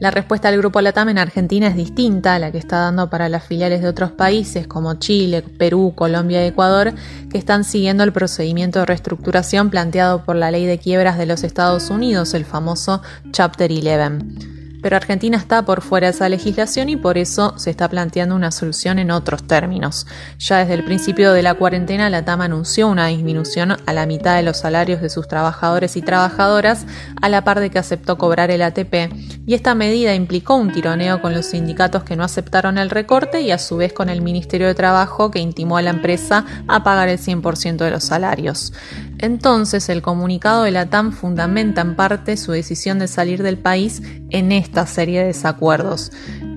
La 0.00 0.10
respuesta 0.10 0.50
del 0.50 0.60
Grupo 0.60 0.80
LATAM 0.80 1.10
en 1.10 1.18
Argentina 1.18 1.66
es 1.66 1.76
distinta 1.76 2.34
a 2.34 2.38
la 2.38 2.50
que 2.50 2.58
está 2.58 2.78
dando 2.78 3.10
para 3.10 3.28
las 3.28 3.44
filiales 3.44 3.82
de 3.82 3.88
otros 3.88 4.12
países 4.12 4.66
como 4.66 4.94
Chile, 4.94 5.42
Perú, 5.42 5.92
Colombia 5.94 6.44
y 6.44 6.48
Ecuador, 6.48 6.94
que 7.30 7.38
están 7.38 7.64
siguiendo 7.64 8.04
el 8.04 8.12
procedimiento 8.12 8.80
de 8.80 8.86
reestructuración 8.86 9.70
planteado 9.70 10.24
por 10.24 10.36
la 10.36 10.50
ley 10.50 10.66
de 10.66 10.78
quiebras 10.78 11.18
de 11.18 11.26
los 11.26 11.42
Estados 11.42 11.90
Unidos, 11.90 12.34
el 12.34 12.44
famoso 12.44 13.02
Chapter 13.30 13.70
11 13.70 14.59
pero 14.82 14.96
Argentina 14.96 15.36
está 15.36 15.64
por 15.64 15.82
fuera 15.82 16.08
de 16.08 16.12
esa 16.12 16.28
legislación 16.28 16.88
y 16.88 16.96
por 16.96 17.18
eso 17.18 17.58
se 17.58 17.70
está 17.70 17.88
planteando 17.88 18.34
una 18.34 18.50
solución 18.50 18.98
en 18.98 19.10
otros 19.10 19.46
términos. 19.46 20.06
Ya 20.38 20.58
desde 20.58 20.74
el 20.74 20.84
principio 20.84 21.32
de 21.32 21.42
la 21.42 21.54
cuarentena, 21.54 22.10
la 22.10 22.24
TAM 22.24 22.40
anunció 22.40 22.88
una 22.88 23.06
disminución 23.06 23.76
a 23.84 23.92
la 23.92 24.06
mitad 24.06 24.36
de 24.36 24.42
los 24.42 24.58
salarios 24.58 25.00
de 25.00 25.10
sus 25.10 25.28
trabajadores 25.28 25.96
y 25.96 26.02
trabajadoras, 26.02 26.86
a 27.20 27.28
la 27.28 27.44
par 27.44 27.60
de 27.60 27.70
que 27.70 27.78
aceptó 27.78 28.18
cobrar 28.18 28.50
el 28.50 28.62
ATP, 28.62 29.12
y 29.46 29.54
esta 29.54 29.74
medida 29.74 30.14
implicó 30.14 30.56
un 30.56 30.72
tironeo 30.72 31.20
con 31.20 31.34
los 31.34 31.46
sindicatos 31.46 32.04
que 32.04 32.16
no 32.16 32.24
aceptaron 32.24 32.78
el 32.78 32.90
recorte 32.90 33.40
y 33.40 33.50
a 33.50 33.58
su 33.58 33.76
vez 33.76 33.92
con 33.92 34.08
el 34.08 34.22
Ministerio 34.22 34.66
de 34.66 34.74
Trabajo 34.74 35.30
que 35.30 35.40
intimó 35.40 35.76
a 35.76 35.82
la 35.82 35.90
empresa 35.90 36.44
a 36.68 36.82
pagar 36.84 37.08
el 37.08 37.18
100% 37.18 37.76
de 37.76 37.90
los 37.90 38.04
salarios. 38.04 38.72
Entonces, 39.22 39.90
el 39.90 40.00
comunicado 40.00 40.62
de 40.62 40.70
la 40.70 40.86
TAM 40.86 41.12
fundamenta 41.12 41.82
en 41.82 41.94
parte 41.94 42.38
su 42.38 42.52
decisión 42.52 42.98
de 42.98 43.06
salir 43.06 43.42
del 43.42 43.58
país 43.58 44.02
en 44.30 44.50
esta 44.50 44.86
serie 44.86 45.20
de 45.20 45.26
desacuerdos. 45.26 46.10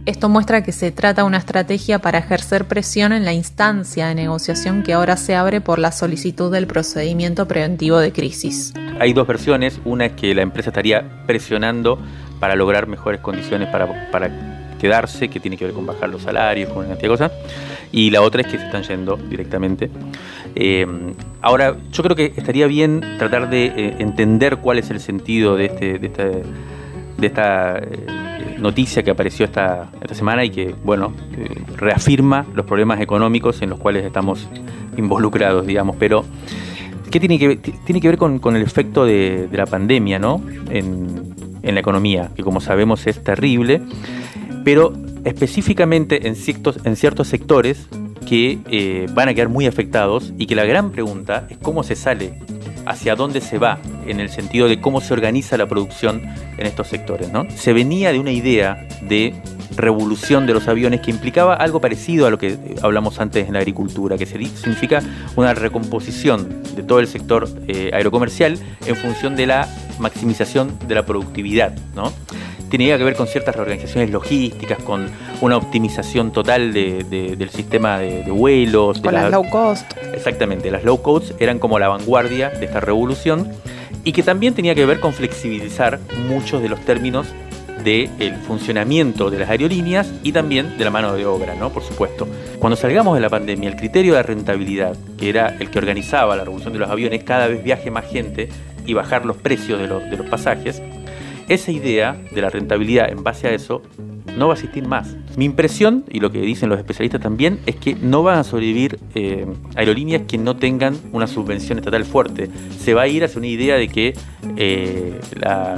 Esto 0.06 0.30
muestra 0.30 0.64
que 0.64 0.72
se 0.72 0.92
trata 0.92 1.22
de 1.24 1.28
una 1.28 1.38
estrategia 1.38 2.00
para 2.00 2.20
ejercer 2.20 2.66
presión 2.66 3.12
en 3.12 3.26
la 3.26 3.34
instancia 3.34 4.08
de 4.08 4.16
negociación 4.16 4.84
que 4.84 4.94
ahora 4.94 5.18
se 5.18 5.36
abre 5.36 5.60
por 5.60 5.78
la 5.78 5.92
solicitud 5.92 6.52
del 6.54 6.66
procedimiento 6.66 7.50
preventivo 7.50 8.00
de 8.00 8.14
crisis. 8.14 8.74
Hay 8.98 9.12
dos 9.12 9.28
versiones, 9.28 9.82
una 9.84 10.06
es 10.06 10.14
que 10.14 10.34
la 10.34 10.42
empresa 10.42 10.70
estaría 10.70 11.26
presionando 11.26 12.00
para 12.40 12.56
lograr 12.56 12.88
mejores 12.88 13.20
condiciones 13.20 13.68
para, 13.70 14.10
para 14.10 14.53
quedarse, 14.84 15.30
que 15.30 15.40
tiene 15.40 15.56
que 15.56 15.64
ver 15.64 15.74
con 15.74 15.86
bajar 15.86 16.10
los 16.10 16.24
salarios, 16.24 16.68
con 16.68 16.80
una 16.80 16.90
cantidad 16.90 17.10
de 17.10 17.18
cosas, 17.18 17.32
y 17.94 18.10
la 18.10 18.22
otra 18.22 18.42
es 18.42 18.48
que 18.48 18.58
se 18.58 18.66
están 18.66 18.84
yendo 18.84 19.16
directamente. 19.16 19.90
Eh, 20.56 20.86
ahora, 21.42 21.78
yo 21.90 22.04
creo 22.04 22.18
que 22.18 22.34
estaría 22.36 22.68
bien 22.68 23.00
tratar 23.18 23.50
de 23.50 23.68
eh, 23.68 23.96
entender 24.00 24.58
cuál 24.58 24.80
es 24.80 24.90
el 24.90 25.00
sentido 25.00 25.56
de, 25.56 25.66
este, 25.68 26.00
de, 26.00 26.08
esta, 27.22 27.78
eh, 27.78 28.58
noticia 28.60 29.04
que 29.04 29.12
apareció 29.12 29.46
esta, 29.46 29.90
esta, 30.02 30.16
semana 30.16 30.44
y 30.44 30.50
que, 30.50 30.76
bueno, 30.84 31.14
reafirma 31.78 32.46
los 32.54 32.66
problemas 32.66 33.00
económicos 33.00 33.62
en 33.62 33.70
los 33.70 33.80
cuales 33.80 34.04
estamos 34.04 34.50
involucrados, 34.98 35.66
digamos, 35.66 35.96
pero... 35.98 36.26
¿Qué 37.10 37.20
tiene 37.20 37.38
que 37.38 37.48
ver? 37.48 37.60
Tiene 37.60 38.02
que 38.02 38.08
ver 38.08 38.18
con, 38.18 38.40
con 38.40 38.56
el 38.56 38.64
efecto 38.64 39.06
de, 39.06 39.48
de, 39.48 39.56
la 39.56 39.68
pandemia, 39.68 40.18
¿no? 40.18 40.42
En, 40.72 41.36
en 41.62 41.74
la 41.76 41.80
economía, 41.80 42.32
que 42.36 42.44
como 42.44 42.60
sabemos 42.60 43.06
es 43.06 43.24
terrible 43.24 43.82
pero 44.64 44.94
específicamente 45.26 46.28
en 46.28 46.36
ciertos, 46.36 46.80
en 46.84 46.96
ciertos 46.96 47.28
sectores 47.28 47.88
que 48.28 48.60
eh, 48.70 49.08
van 49.14 49.30
a 49.30 49.34
quedar 49.34 49.50
muy 49.50 49.68
afectados 49.68 50.34
y 50.38 50.46
que 50.46 50.56
la 50.56 50.66
gran 50.66 50.92
pregunta 50.92 51.48
es 51.50 51.58
cómo 51.58 51.84
se 51.84 51.96
sale, 51.96 52.40
hacia 52.86 53.16
dónde 53.16 53.42
se 53.42 53.58
va, 53.58 53.80
en 54.08 54.20
el 54.20 54.30
sentido 54.30 54.68
de 54.68 54.82
cómo 54.82 55.02
se 55.02 55.14
organiza 55.14 55.58
la 55.58 55.68
producción 55.68 56.22
en 56.58 56.66
estos 56.66 56.88
sectores. 56.88 57.32
¿no? 57.32 57.46
Se 57.56 57.74
venía 57.74 58.12
de 58.12 58.20
una 58.20 58.32
idea 58.32 58.88
de 59.02 59.34
revolución 59.76 60.46
de 60.46 60.54
los 60.54 60.68
aviones 60.68 61.02
que 61.02 61.12
implicaba 61.12 61.56
algo 61.56 61.82
parecido 61.82 62.28
a 62.28 62.30
lo 62.30 62.38
que 62.38 62.58
hablamos 62.82 63.20
antes 63.20 63.48
en 63.48 63.54
la 63.54 63.60
agricultura, 63.60 64.18
que 64.18 64.26
significa 64.26 65.02
una 65.36 65.54
recomposición 65.54 66.64
de 66.76 66.84
todo 66.84 67.00
el 67.00 67.08
sector 67.08 67.48
eh, 67.68 67.92
aerocomercial 67.94 68.58
en 68.86 68.96
función 68.96 69.36
de 69.36 69.48
la 69.48 69.68
maximización 70.00 70.78
de 70.88 70.96
la 70.96 71.06
productividad. 71.06 71.74
¿no? 71.96 72.12
tenía 72.74 72.98
que 72.98 73.04
ver 73.04 73.16
con 73.16 73.28
ciertas 73.28 73.56
reorganizaciones 73.56 74.10
logísticas, 74.10 74.80
con 74.80 75.08
una 75.42 75.58
optimización 75.58 76.32
total 76.32 76.74
del 76.74 77.50
sistema 77.52 78.00
de, 78.00 78.24
vuelos. 78.32 79.00
Con 79.00 79.14
las 79.14 79.30
low 79.30 79.48
cost. 79.48 79.86
Exactamente, 80.12 80.72
las 80.72 80.84
low 80.84 81.00
cost 81.00 81.40
eran 81.40 81.60
como 81.60 81.78
la 81.78 81.88
vanguardia 81.88 82.50
de 82.50 82.66
esta 82.66 82.80
revolución 82.80 83.48
y 84.04 84.12
que 84.12 84.24
también 84.24 84.56
tenía 84.56 84.74
que 84.74 84.88
ver 84.88 85.00
con 85.00 85.14
flexibilizar 85.14 86.00
muchos 86.28 86.64
de 86.64 86.70
los 86.70 86.80
términos 86.80 87.28
del 87.84 88.36
funcionamiento 88.46 89.30
de 89.30 89.40
las 89.40 89.50
aerolíneas 89.50 90.12
y 90.24 90.32
también 90.32 90.78
de 90.78 90.84
la 90.84 90.92
mano 90.92 91.14
de 91.14 91.26
obra, 91.26 91.56
¿no? 91.56 91.70
Por 91.72 91.84
supuesto. 91.84 92.28
Cuando 92.60 92.76
salgamos 92.76 93.16
de 93.16 93.22
la 93.22 93.30
pandemia, 93.30 93.70
el 93.70 93.76
criterio 93.76 94.16
de 94.16 94.24
rentabilidad, 94.24 94.96
que 95.18 95.30
era 95.30 95.50
el 95.60 95.70
que 95.70 95.80
organizaba 95.80 96.36
la 96.36 96.44
revolución 96.44 96.74
de 96.74 96.80
los 96.80 96.90
aviones, 96.90 97.24
cada 97.24 97.48
vez 97.48 97.64
viaje 97.64 97.92
más 97.92 98.06
gente 98.06 98.50
y 98.86 98.94
bajar 98.94 99.26
los 99.26 99.38
precios 99.38 99.80
de 99.80 99.88
los, 99.88 100.04
de 100.10 100.18
los 100.18 100.28
pasajes, 100.28 100.82
esa 101.50 101.72
idea 101.72 102.18
de 102.32 102.42
la 102.42 102.50
rentabilidad 102.50 103.10
en 103.10 103.24
base 103.24 103.48
a 103.48 103.52
eso 103.52 103.82
no 104.38 104.48
va 104.48 104.54
a 104.54 104.58
existir 104.58 104.88
más. 104.88 105.16
Mi 105.36 105.46
impresión, 105.46 106.06
y 106.10 106.20
lo 106.20 106.32
que 106.32 106.42
dicen 106.42 106.70
los 106.70 106.80
especialistas 106.80 107.22
también, 107.22 107.60
es 107.66 107.76
que 107.76 107.96
no 107.96 108.24
van 108.24 108.40
a 108.40 108.44
sobrevivir 108.44 109.00
eh, 109.16 109.46
aerolíneas 109.76 110.24
que 110.28 110.38
no 110.38 110.56
tengan 110.56 110.98
una 111.12 111.28
subvención 111.28 111.78
estatal 111.78 112.06
fuerte. 112.06 112.50
Se 112.80 112.94
va 112.94 113.04
a 113.04 113.08
ir 113.08 113.24
hacia 113.24 113.40
una 113.40 113.48
idea 113.48 113.76
de 113.76 113.88
que 113.88 114.14
eh, 114.58 115.20
la, 115.36 115.76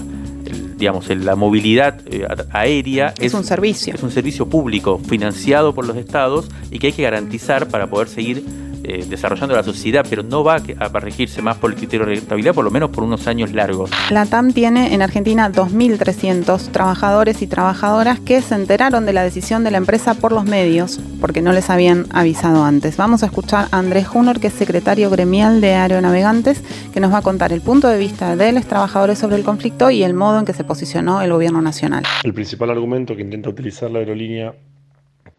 digamos, 0.78 1.10
la 1.10 1.36
movilidad 1.36 2.02
eh, 2.08 2.28
aérea 2.52 3.14
es, 3.20 3.34
un 3.34 3.44
servicio. 3.44 3.94
Es 3.94 4.04
un 4.04 4.12
servicio 4.12 4.48
público 4.48 5.00
financiado 5.00 5.74
por 5.74 5.86
los 5.86 5.98
estados 5.98 6.50
y 6.72 6.80
que 6.80 6.88
hay 6.88 6.94
que 6.94 7.04
garantizar 7.04 7.68
para 7.68 7.88
poder 7.88 8.08
seguir 8.08 8.44
eh, 8.88 9.04
desarrollando 9.10 9.56
la 9.56 9.64
sociedad, 9.64 10.06
pero 10.08 10.22
no 10.22 10.44
va 10.44 10.56
a 10.56 11.00
regirse 11.00 11.42
más 11.42 11.58
por 11.58 11.72
el 11.72 11.76
criterio 11.76 12.06
de 12.06 12.16
rentabilidad, 12.16 12.54
por 12.54 12.64
lo 12.64 12.70
menos 12.70 12.92
por 12.92 13.04
unos 13.04 13.26
años 13.26 13.52
largos. 13.52 13.90
La 14.12 14.28
TAM 14.28 14.54
tiene 14.54 14.94
en 14.94 15.02
Argentina 15.02 15.52
2.300 15.52 16.70
trabajadores 16.70 17.42
y 17.42 17.48
trabajadoras 17.48 18.20
que 18.20 18.42
se 18.42 18.54
enteraron 18.54 19.08
de 19.08 19.14
la 19.14 19.24
decisión 19.24 19.64
de 19.64 19.72
la 19.72 19.78
empresa 19.78 20.14
por 20.14 20.32
los 20.32 20.46
medios, 20.46 21.00
porque 21.20 21.42
no 21.42 21.52
les 21.52 21.72
habían 21.72 22.06
avisado 22.12 22.64
antes. 22.64 22.96
Vamos 22.96 23.24
a 23.24 23.26
escuchar 23.26 23.70
a 23.72 23.80
Andrés 23.80 24.08
Junor, 24.08 24.40
que 24.40 24.48
es 24.48 24.54
secretario 24.54 25.10
gremial 25.10 25.62
de 25.62 25.74
Aeronavegantes, 25.74 26.62
que 26.94 27.00
nos 27.00 27.12
va 27.12 27.18
a 27.18 27.22
contar 27.24 27.52
el 27.54 27.62
punto 27.62 27.88
de 27.88 27.98
vista 27.98 28.36
de 28.36 28.52
los 28.52 28.66
trabajadores 28.66 29.18
sobre 29.18 29.38
el 29.38 29.44
conflicto 29.44 29.90
y 29.90 30.04
el 30.04 30.14
modo 30.14 30.38
en 30.38 30.46
que 30.46 30.54
se 30.54 30.64
posicionó 30.64 31.22
el 31.22 31.32
gobierno 31.32 31.62
nacional. 31.62 32.04
El 32.24 32.36
principal 32.36 32.70
argumento 32.70 33.16
que 33.16 33.24
intenta 33.24 33.50
utilizar 33.50 33.90
la 33.90 34.00
aerolínea 34.00 34.54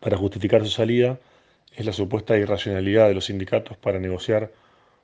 para 0.01 0.17
justificar 0.17 0.65
su 0.65 0.71
salida 0.71 1.19
es 1.77 1.85
la 1.85 1.93
supuesta 1.93 2.37
irracionalidad 2.37 3.07
de 3.09 3.15
los 3.15 3.27
sindicatos 3.27 3.77
para 3.77 3.99
negociar 3.99 4.51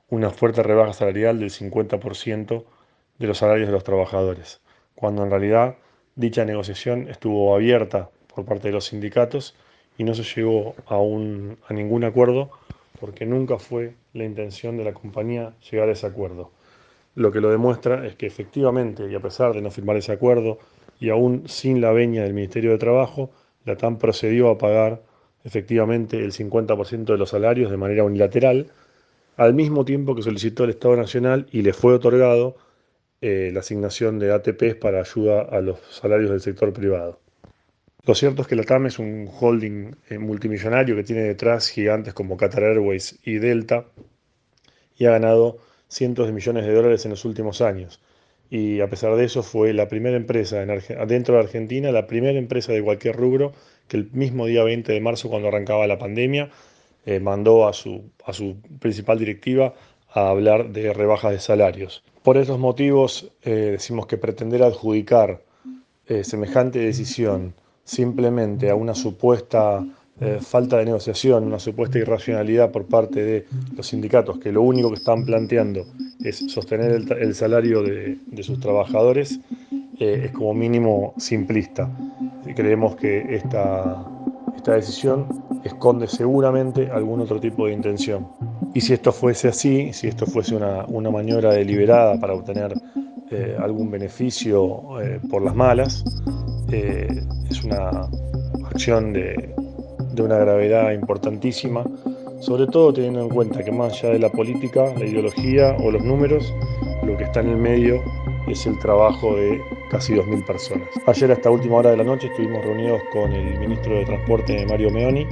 una 0.09 0.31
fuerte 0.31 0.63
rebaja 0.63 0.95
salarial 0.95 1.39
del 1.39 1.51
50% 1.51 2.65
de 3.19 3.27
los 3.27 3.39
salarios 3.39 3.69
de 3.69 3.73
los 3.73 3.85
trabajadores, 3.85 4.61
cuando 4.95 5.23
en 5.23 5.31
realidad 5.31 5.77
dicha 6.17 6.45
negociación 6.45 7.09
estuvo 7.09 7.55
abierta 7.55 8.11
por 8.35 8.45
parte 8.47 8.69
de 8.69 8.75
los 8.75 8.87
sindicatos 8.87 9.55
y 9.99 10.05
no 10.05 10.15
se 10.15 10.23
llegó 10.23 10.75
a, 10.87 10.97
un, 10.97 11.59
a 11.69 11.75
ningún 11.75 12.05
acuerdo 12.05 12.51
porque 12.99 13.27
nunca 13.27 13.59
fue 13.59 13.95
la 14.15 14.25
intención 14.25 14.77
de 14.77 14.85
la 14.85 14.95
compañía 14.95 15.55
llegar 15.71 15.89
a 15.89 15.93
ese 15.93 16.07
acuerdo. 16.07 16.51
Lo 17.15 17.33
que 17.33 17.41
lo 17.41 17.51
demuestra 17.51 18.07
es 18.07 18.17
que 18.17 18.27
efectivamente, 18.27 19.11
y 19.11 19.15
a 19.15 19.21
pesar 19.21 19.53
de 19.53 19.61
no 19.61 19.71
firmar 19.71 19.97
ese 19.97 20.13
acuerdo, 20.13 20.59
y 20.99 21.11
aún 21.11 21.49
sin 21.49 21.81
la 21.81 21.93
veña 21.93 22.23
del 22.23 22.33
Ministerio 22.33 22.71
de 22.71 22.79
Trabajo, 22.79 23.31
la 23.65 23.77
TAM 23.77 23.99
procedió 23.99 24.51
a 24.51 24.57
pagar 24.57 25.03
efectivamente 25.45 26.19
el 26.19 26.33
50% 26.33 27.05
de 27.05 27.19
los 27.19 27.31
salarios 27.31 27.71
de 27.71 27.77
manera 27.77 28.05
unilateral, 28.05 28.69
al 29.37 29.55
mismo 29.55 29.85
tiempo 29.85 30.15
que 30.15 30.23
solicitó 30.23 30.65
el 30.65 30.71
Estado 30.71 30.97
Nacional 30.97 31.47
y 31.51 31.63
le 31.63 31.73
fue 31.73 31.95
otorgado 31.95 32.57
eh, 33.21 33.51
la 33.53 33.61
asignación 33.61 34.19
de 34.19 34.33
ATPs 34.33 34.77
para 34.77 35.01
ayuda 35.01 35.43
a 35.43 35.61
los 35.61 35.79
salarios 35.91 36.31
del 36.31 36.41
sector 36.41 36.73
privado. 36.73 37.21
Lo 38.05 38.17
cierto 38.17 38.43
es 38.43 38.49
que 38.49 38.57
la 38.57 38.65
TAM 38.65 38.87
es 38.87 38.99
un 38.99 39.31
holding 39.41 39.95
eh, 40.11 40.19
multimillonario 40.19 40.97
que 40.97 41.05
tiene 41.05 41.23
detrás 41.23 41.69
gigantes 41.69 42.15
como 42.15 42.37
Qatar 42.37 42.65
Airways 42.65 43.21
y 43.25 43.35
Delta 43.35 43.87
y 44.97 45.07
ha 45.07 45.13
ganado 45.13 45.59
cientos 45.89 46.27
de 46.27 46.33
millones 46.33 46.67
de 46.67 46.75
dólares 46.75 47.05
en 47.05 47.13
los 47.13 47.25
últimos 47.25 47.61
años. 47.61 48.01
Y 48.51 48.81
a 48.81 48.89
pesar 48.91 49.15
de 49.15 49.25
eso 49.25 49.43
fue 49.43 49.73
la 49.73 49.89
primera 49.89 50.17
empresa 50.17 50.63
en 50.63 50.83
dentro 51.07 51.37
de 51.37 51.43
Argentina, 51.43 51.93
la 51.93 52.07
primera 52.09 52.39
empresa 52.39 52.73
de 52.73 52.83
cualquier 52.83 53.17
rubro 53.17 53.53
el 53.97 54.11
mismo 54.13 54.47
día 54.47 54.65
20 54.65 54.93
de 54.93 55.01
marzo, 55.01 55.29
cuando 55.29 55.49
arrancaba 55.49 55.87
la 55.87 55.99
pandemia, 55.99 56.51
eh, 57.05 57.21
mandó 57.21 57.67
a 57.67 57.73
su, 57.73 58.11
principal 58.79 59.19
directiva 59.19 59.75
a 60.13 60.29
hablar 60.29 60.71
de 60.71 60.93
rebajas 60.93 61.33
de 61.33 61.41
salarios. 61.41 62.03
Por 62.23 62.37
esos 62.37 62.59
motivos 62.59 63.31
eh, 63.43 63.71
decimos 63.73 64.07
que 64.07 64.19
pretender 64.19 64.63
adjudicar 64.63 65.43
semejante 66.25 66.79
decisión 66.81 67.55
simplemente 67.85 68.69
a 68.69 68.75
una 68.75 68.95
supuesta 68.95 69.83
eh, 70.21 70.39
falta 70.41 70.77
de 70.79 70.85
negociación, 70.85 71.45
una 71.45 71.59
supuesta 71.59 71.99
irracionalidad 71.99 72.71
por 72.71 72.87
parte 72.87 73.25
de 73.25 73.47
los 73.75 73.87
sindicatos, 73.87 74.39
que 74.39 74.53
lo 74.53 74.63
único 74.63 74.91
que 74.91 74.97
están 74.97 75.25
planteando 75.25 75.87
es 76.23 76.45
sostener 76.49 76.93
el, 77.19 77.35
salario 77.35 77.83
de, 77.83 78.43
sus 78.43 78.61
trabajadores, 78.61 79.41
eh, 79.99 80.27
es 80.27 80.33
como 80.33 80.55
mínimo 80.55 81.15
simplista. 81.17 81.91
Creemos 82.55 82.97
que 82.97 83.35
esta, 83.35 84.05
esta 84.57 84.73
decisión 84.73 85.27
esconde 85.65 86.07
seguramente 86.07 86.91
algún 86.91 87.21
otro 87.21 87.41
tipo 87.41 87.67
de 87.67 87.73
intención. 87.73 88.29
Y 88.75 88.81
si 88.81 88.95
esto 88.95 89.13
fuese 89.13 89.49
así, 89.49 89.93
si 89.93 90.09
esto 90.09 90.27
fuese 90.27 90.57
una, 90.57 90.85
una 90.87 91.11
maniobra 91.11 91.53
deliberada 91.53 92.19
para 92.19 92.35
obtener 92.35 92.75
eh, 93.31 93.57
algún 93.59 93.91
beneficio 93.91 94.83
por 95.31 95.43
las 95.43 95.55
malas, 95.55 96.05
es 96.73 97.65
una 97.65 98.09
acción 98.65 99.13
de, 99.13 99.55
una 100.19 100.39
gravedad 100.39 100.93
importantísima, 100.93 101.85
sobre 102.41 102.67
todo 102.67 102.93
teniendo 102.93 103.21
en 103.21 103.29
cuenta 103.29 103.63
que 103.63 103.73
más 103.73 103.93
allá 103.95 104.15
de 104.15 104.19
la 104.19 104.29
política, 104.31 104.93
la 104.99 105.05
ideología 105.05 105.77
o 105.83 105.91
los 105.91 106.05
números, 106.05 106.53
lo 107.05 107.17
que 107.17 107.25
está 107.25 107.41
en 107.41 107.49
el 107.51 107.57
medio 107.57 108.03
es 108.53 108.67
el 108.67 108.79
trabajo 108.79 109.37
de 109.37 109.61
casi 109.91 110.15
2.000 110.15 110.45
personas. 110.45 110.89
Ayer 111.07 111.33
hasta 111.33 111.51
última 111.51 111.77
hora 111.77 111.91
de 111.91 111.97
la 111.97 112.05
noche 112.05 112.29
estuvimos 112.29 112.65
reunidos 112.65 113.01
con 113.13 113.33
el 113.33 113.59
ministro 113.59 113.95
de 113.95 114.05
Transporte 114.05 114.65
Mario 114.67 114.91
Meoni, 114.91 115.27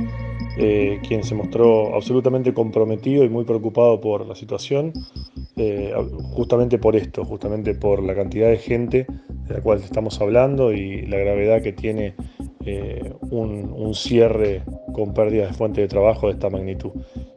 eh, 0.56 1.00
quien 1.06 1.22
se 1.22 1.34
mostró 1.34 1.94
absolutamente 1.94 2.52
comprometido 2.52 3.24
y 3.24 3.28
muy 3.28 3.44
preocupado 3.44 4.00
por 4.00 4.26
la 4.26 4.34
situación, 4.34 4.92
eh, 5.56 5.94
justamente 6.32 6.78
por 6.78 6.96
esto, 6.96 7.24
justamente 7.24 7.74
por 7.74 8.02
la 8.02 8.14
cantidad 8.14 8.48
de 8.48 8.58
gente 8.58 9.06
de 9.46 9.54
la 9.54 9.60
cual 9.60 9.80
estamos 9.80 10.20
hablando 10.20 10.72
y 10.72 11.06
la 11.06 11.18
gravedad 11.18 11.62
que 11.62 11.72
tiene 11.72 12.14
eh, 12.64 13.14
un, 13.30 13.94
cierre 13.94 14.62
con 14.92 15.14
pérdidas 15.14 15.48
de 15.48 15.54
fuente 15.54 15.80
de 15.80 15.88
trabajo 15.88 16.26
de 16.26 16.34
esta 16.34 16.50
magnitud. 16.50 16.90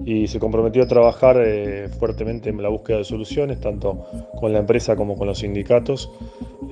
Y 0.05 0.27
se 0.27 0.39
comprometió 0.39 0.83
a 0.83 0.87
trabajar 0.87 1.41
eh, 1.43 1.87
fuertemente 1.99 2.49
en 2.49 2.61
la 2.61 2.69
búsqueda 2.69 2.97
de 2.97 3.03
soluciones, 3.03 3.59
tanto 3.59 4.05
con 4.39 4.51
la 4.51 4.59
empresa 4.59 4.95
como 4.95 5.17
con 5.17 5.27
los 5.27 5.39
sindicatos, 5.39 6.11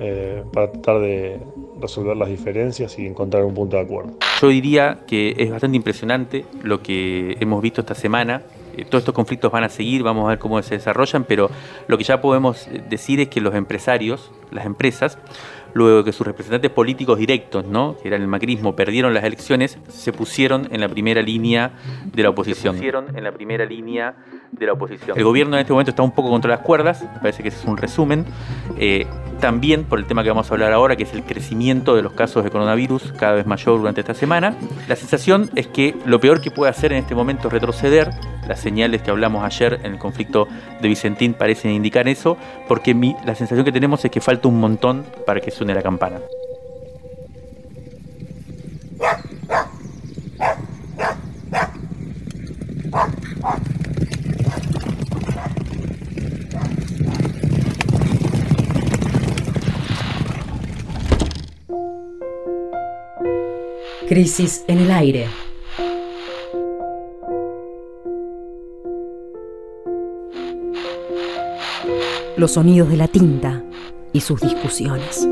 eh, 0.00 0.42
para 0.52 0.70
tratar 0.70 1.00
de 1.00 1.40
resolver 1.80 2.16
las 2.16 2.28
diferencias 2.28 2.98
y 2.98 3.06
encontrar 3.06 3.44
un 3.44 3.54
punto 3.54 3.76
de 3.76 3.82
acuerdo. 3.82 4.12
Yo 4.40 4.48
diría 4.48 5.00
que 5.06 5.34
es 5.36 5.50
bastante 5.50 5.76
impresionante 5.76 6.44
lo 6.62 6.82
que 6.82 7.36
hemos 7.40 7.62
visto 7.62 7.80
esta 7.80 7.94
semana 7.94 8.42
todos 8.88 9.02
estos 9.02 9.14
conflictos 9.14 9.52
van 9.52 9.64
a 9.64 9.68
seguir, 9.68 10.02
vamos 10.02 10.26
a 10.26 10.30
ver 10.30 10.38
cómo 10.38 10.60
se 10.62 10.76
desarrollan, 10.76 11.24
pero 11.24 11.50
lo 11.88 11.98
que 11.98 12.04
ya 12.04 12.20
podemos 12.20 12.68
decir 12.88 13.20
es 13.20 13.28
que 13.28 13.40
los 13.40 13.54
empresarios, 13.54 14.30
las 14.50 14.66
empresas, 14.66 15.18
luego 15.74 16.04
que 16.04 16.12
sus 16.12 16.26
representantes 16.26 16.70
políticos 16.70 17.18
directos, 17.18 17.64
¿no? 17.64 17.96
que 18.00 18.08
eran 18.08 18.22
el 18.22 18.28
macrismo, 18.28 18.76
perdieron 18.76 19.14
las 19.14 19.24
elecciones, 19.24 19.78
se 19.88 20.12
pusieron 20.12 20.68
en 20.70 20.80
la 20.80 20.88
primera 20.88 21.22
línea 21.22 21.72
de 22.04 22.22
la 22.22 22.30
oposición. 22.30 22.74
Se 22.74 22.78
pusieron 22.78 23.16
en 23.16 23.24
la 23.24 23.32
primera 23.32 23.64
línea 23.64 24.14
de 24.52 24.66
la 24.66 24.74
oposición. 24.74 25.18
El 25.18 25.24
gobierno 25.24 25.56
en 25.56 25.60
este 25.60 25.72
momento 25.72 25.90
está 25.90 26.02
un 26.02 26.12
poco 26.12 26.30
contra 26.30 26.50
las 26.50 26.60
cuerdas, 26.60 27.04
parece 27.20 27.42
que 27.42 27.48
ese 27.48 27.58
es 27.58 27.64
un 27.64 27.76
resumen. 27.76 28.24
Eh, 28.76 29.06
también 29.40 29.84
por 29.84 29.98
el 29.98 30.06
tema 30.06 30.22
que 30.22 30.28
vamos 30.28 30.48
a 30.48 30.54
hablar 30.54 30.72
ahora, 30.72 30.94
que 30.94 31.02
es 31.02 31.12
el 31.14 31.24
crecimiento 31.24 31.96
de 31.96 32.02
los 32.02 32.12
casos 32.12 32.44
de 32.44 32.50
coronavirus 32.50 33.12
cada 33.18 33.32
vez 33.32 33.44
mayor 33.44 33.78
durante 33.78 34.00
esta 34.00 34.14
semana. 34.14 34.54
La 34.86 34.94
sensación 34.94 35.50
es 35.56 35.66
que 35.66 35.96
lo 36.06 36.20
peor 36.20 36.40
que 36.40 36.52
puede 36.52 36.70
hacer 36.70 36.92
en 36.92 36.98
este 36.98 37.16
momento 37.16 37.48
es 37.48 37.54
retroceder. 37.54 38.10
Las 38.46 38.60
señales 38.60 39.02
que 39.02 39.10
hablamos 39.10 39.42
ayer 39.42 39.80
en 39.82 39.94
el 39.94 39.98
conflicto 39.98 40.46
de 40.80 40.88
Vicentín 40.88 41.34
parecen 41.34 41.72
indicar 41.72 42.06
eso, 42.06 42.36
porque 42.68 42.94
la 43.24 43.34
sensación 43.34 43.64
que 43.64 43.72
tenemos 43.72 44.04
es 44.04 44.12
que 44.12 44.20
falta 44.20 44.46
un 44.46 44.60
montón 44.60 45.04
para 45.26 45.40
que 45.40 45.50
suene 45.50 45.74
la 45.74 45.82
campana. 45.82 46.20
Crisis 64.12 64.62
en 64.68 64.78
el 64.78 64.90
aire. 64.90 65.26
Los 72.36 72.52
sonidos 72.52 72.90
de 72.90 72.98
la 72.98 73.08
tinta 73.08 73.64
y 74.12 74.20
sus 74.20 74.42
discusiones. 74.42 75.26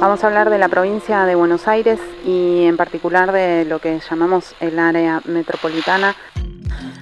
Vamos 0.00 0.24
a 0.24 0.28
hablar 0.28 0.48
de 0.48 0.56
la 0.56 0.70
provincia 0.70 1.26
de 1.26 1.34
Buenos 1.34 1.68
Aires 1.68 2.00
y 2.24 2.64
en 2.64 2.78
particular 2.78 3.32
de 3.32 3.66
lo 3.66 3.80
que 3.80 4.00
llamamos 4.00 4.54
el 4.58 4.78
área 4.78 5.20
metropolitana 5.26 6.16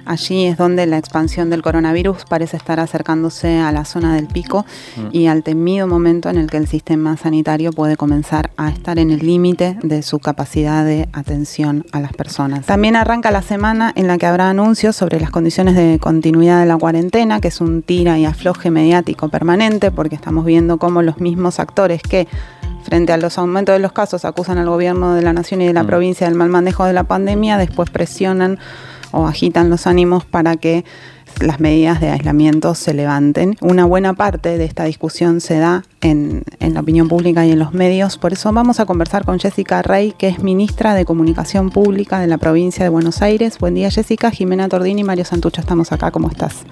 Allí 0.09 0.47
es 0.47 0.57
donde 0.57 0.87
la 0.87 0.97
expansión 0.97 1.51
del 1.51 1.61
coronavirus 1.61 2.25
parece 2.27 2.57
estar 2.57 2.79
acercándose 2.79 3.59
a 3.59 3.71
la 3.71 3.85
zona 3.85 4.15
del 4.15 4.25
pico 4.25 4.65
mm. 4.97 5.09
y 5.11 5.27
al 5.27 5.43
temido 5.43 5.85
momento 5.85 6.29
en 6.29 6.37
el 6.37 6.49
que 6.49 6.57
el 6.57 6.67
sistema 6.67 7.15
sanitario 7.15 7.71
puede 7.71 7.95
comenzar 7.95 8.49
a 8.57 8.69
estar 8.69 8.97
en 8.97 9.11
el 9.11 9.19
límite 9.19 9.77
de 9.83 10.01
su 10.01 10.17
capacidad 10.17 10.83
de 10.83 11.07
atención 11.13 11.85
a 11.91 11.99
las 11.99 12.13
personas. 12.13 12.65
También 12.65 12.95
arranca 12.95 13.29
la 13.29 13.43
semana 13.43 13.93
en 13.95 14.07
la 14.07 14.17
que 14.17 14.25
habrá 14.25 14.49
anuncios 14.49 14.95
sobre 14.95 15.19
las 15.19 15.29
condiciones 15.29 15.75
de 15.75 15.99
continuidad 15.99 16.59
de 16.59 16.65
la 16.65 16.77
cuarentena, 16.77 17.39
que 17.39 17.49
es 17.49 17.61
un 17.61 17.83
tira 17.83 18.17
y 18.17 18.25
afloje 18.25 18.71
mediático 18.71 19.29
permanente, 19.29 19.91
porque 19.91 20.15
estamos 20.15 20.43
viendo 20.43 20.79
cómo 20.79 21.03
los 21.03 21.19
mismos 21.19 21.59
actores 21.59 22.01
que 22.01 22.27
frente 22.83 23.13
a 23.13 23.17
los 23.17 23.37
aumentos 23.37 23.73
de 23.73 23.79
los 23.79 23.91
casos 23.91 24.25
acusan 24.25 24.57
al 24.57 24.67
gobierno 24.67 25.13
de 25.13 25.21
la 25.21 25.33
nación 25.33 25.61
y 25.61 25.67
de 25.67 25.73
la 25.73 25.83
mm. 25.83 25.87
provincia 25.87 26.27
del 26.27 26.35
mal 26.35 26.49
manejo 26.49 26.85
de 26.85 26.93
la 26.93 27.03
pandemia, 27.03 27.57
después 27.57 27.89
presionan 27.89 28.59
o 29.11 29.27
agitan 29.27 29.69
los 29.69 29.87
ánimos 29.87 30.25
para 30.25 30.55
que 30.55 30.85
las 31.41 31.59
medidas 31.59 32.01
de 32.01 32.09
aislamiento 32.09 32.75
se 32.75 32.93
levanten. 32.93 33.55
Una 33.61 33.85
buena 33.85 34.13
parte 34.13 34.57
de 34.57 34.65
esta 34.65 34.83
discusión 34.83 35.41
se 35.41 35.57
da 35.57 35.83
en, 36.01 36.43
la 36.59 36.81
opinión 36.81 37.07
pública 37.07 37.45
y 37.45 37.51
en 37.51 37.59
los 37.59 37.73
medios. 37.73 38.17
Por 38.17 38.33
eso 38.33 38.51
vamos 38.51 38.79
a 38.79 38.85
conversar 38.85 39.25
con 39.25 39.39
Jessica 39.39 39.81
Rey, 39.81 40.13
que 40.17 40.27
es 40.27 40.43
ministra 40.43 40.93
de 40.95 41.05
Comunicación 41.05 41.69
Pública 41.69 42.19
de 42.19 42.27
la 42.27 42.37
provincia 42.37 42.83
de 42.83 42.89
Buenos 42.89 43.21
Aires. 43.21 43.57
Buen 43.59 43.75
día, 43.75 43.89
Jessica. 43.89 44.31
Jimena 44.31 44.67
Tordini 44.67 45.01
y 45.01 45.03
Mario 45.03 45.25
Santucho 45.25 45.61
estamos 45.61 45.91
acá. 45.91 46.11
¿Cómo 46.11 46.29
estás? 46.29 46.63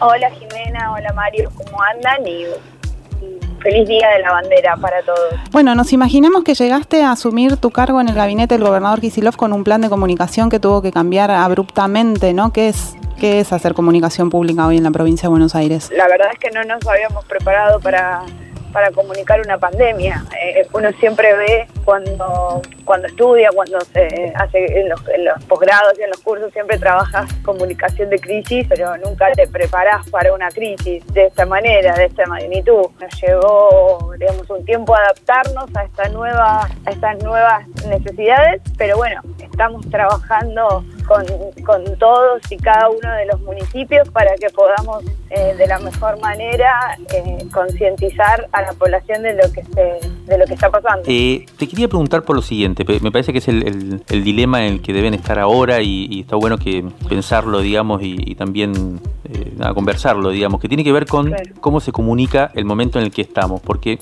Hola, 0.00 0.30
Jimena. 0.30 0.92
Hola, 0.92 1.12
Mario. 1.14 1.50
¿Cómo 1.54 1.78
andan? 1.82 2.26
Y 2.26 2.44
feliz 3.62 3.88
día 3.88 4.08
de 4.16 4.22
la 4.22 4.32
bandera 4.32 4.76
para 4.76 5.02
todos. 5.02 5.34
Bueno, 5.50 5.74
nos 5.74 5.92
imaginamos 5.92 6.44
que 6.44 6.54
llegaste 6.54 7.02
a 7.02 7.12
asumir 7.12 7.56
tu 7.56 7.70
cargo 7.70 8.00
en 8.00 8.08
el 8.08 8.14
gabinete 8.14 8.56
del 8.56 8.66
gobernador 8.66 9.00
Kisilov 9.00 9.36
con 9.36 9.52
un 9.52 9.64
plan 9.64 9.80
de 9.80 9.88
comunicación 9.88 10.50
que 10.50 10.58
tuvo 10.58 10.82
que 10.82 10.92
cambiar 10.92 11.30
abruptamente, 11.30 12.32
¿no? 12.34 12.52
¿Qué 12.52 12.68
es, 12.68 12.96
qué 13.18 13.40
es 13.40 13.52
hacer 13.52 13.74
comunicación 13.74 14.30
pública 14.30 14.66
hoy 14.66 14.76
en 14.76 14.82
la 14.82 14.90
provincia 14.90 15.28
de 15.28 15.30
Buenos 15.30 15.54
Aires? 15.54 15.90
La 15.96 16.08
verdad 16.08 16.28
es 16.32 16.38
que 16.38 16.50
no 16.50 16.62
nos 16.64 16.86
habíamos 16.86 17.24
preparado 17.24 17.80
para, 17.80 18.22
para 18.72 18.90
comunicar 18.90 19.40
una 19.40 19.58
pandemia. 19.58 20.24
Eh, 20.40 20.66
uno 20.72 20.90
siempre 20.98 21.34
ve 21.34 21.66
cuando, 21.84 22.62
cuando 22.84 23.06
estudia, 23.06 23.50
cuando 23.54 23.80
se 23.80 24.32
hace 24.34 24.80
en 24.80 24.88
los, 24.88 25.00
posgrados 25.48 25.98
y 25.98 26.02
en 26.02 26.10
los 26.10 26.20
cursos, 26.20 26.52
siempre 26.52 26.78
trabajas 26.78 27.32
comunicación 27.44 28.10
de 28.10 28.18
crisis, 28.18 28.66
pero 28.68 28.96
nunca 28.98 29.30
te 29.32 29.46
preparas 29.46 30.08
para 30.10 30.32
una 30.32 30.48
crisis 30.48 31.06
de 31.12 31.26
esta 31.26 31.46
manera, 31.46 31.94
de 31.94 32.06
esta 32.06 32.26
magnitud. 32.26 32.86
Nos 33.00 33.20
llevó, 33.20 34.12
digamos, 34.18 34.48
un 34.50 34.64
tiempo 34.64 34.94
adaptarnos 34.94 35.70
a, 35.76 35.84
esta 35.84 36.08
nueva, 36.08 36.68
a 36.86 36.90
estas 36.90 37.22
nuevas 37.22 37.66
necesidades, 37.86 38.62
pero 38.78 38.96
bueno, 38.96 39.20
estamos 39.38 39.88
trabajando 39.90 40.84
con, 41.12 41.26
con 41.64 41.98
todos 41.98 42.40
y 42.50 42.56
cada 42.56 42.88
uno 42.88 43.12
de 43.12 43.26
los 43.26 43.40
municipios 43.42 44.08
para 44.10 44.34
que 44.36 44.48
podamos 44.50 45.04
eh, 45.30 45.54
de 45.56 45.66
la 45.66 45.78
mejor 45.78 46.18
manera 46.20 46.96
eh, 47.12 47.46
concientizar 47.52 48.48
a 48.52 48.62
la 48.62 48.72
población 48.72 49.22
de 49.22 49.34
lo 49.34 49.52
que 49.52 49.62
se, 49.62 50.10
de 50.26 50.38
lo 50.38 50.46
que 50.46 50.54
está 50.54 50.70
pasando. 50.70 51.02
Eh, 51.06 51.44
te 51.58 51.68
quería 51.68 51.88
preguntar 51.88 52.22
por 52.22 52.36
lo 52.36 52.42
siguiente, 52.42 52.84
me 53.00 53.12
parece 53.12 53.32
que 53.32 53.38
es 53.38 53.48
el, 53.48 54.02
el, 54.08 54.24
dilema 54.24 54.64
en 54.66 54.74
el 54.74 54.82
que 54.82 54.92
deben 54.92 55.14
estar 55.14 55.38
ahora 55.38 55.82
y, 55.82 56.20
está 56.20 56.36
bueno 56.36 56.56
que 56.56 56.84
pensarlo, 57.08 57.60
digamos, 57.60 58.00
y, 58.02 58.34
también 58.34 59.00
conversarlo, 59.74 60.30
digamos, 60.30 60.60
que 60.60 60.68
tiene 60.68 60.84
que 60.84 60.92
ver 60.92 61.06
con 61.06 61.34
cómo 61.60 61.80
se 61.80 61.92
comunica 61.92 62.50
el 62.54 62.64
momento 62.64 62.98
en 62.98 63.06
el 63.06 63.10
que 63.10 63.22
estamos, 63.22 63.60
porque 63.60 63.98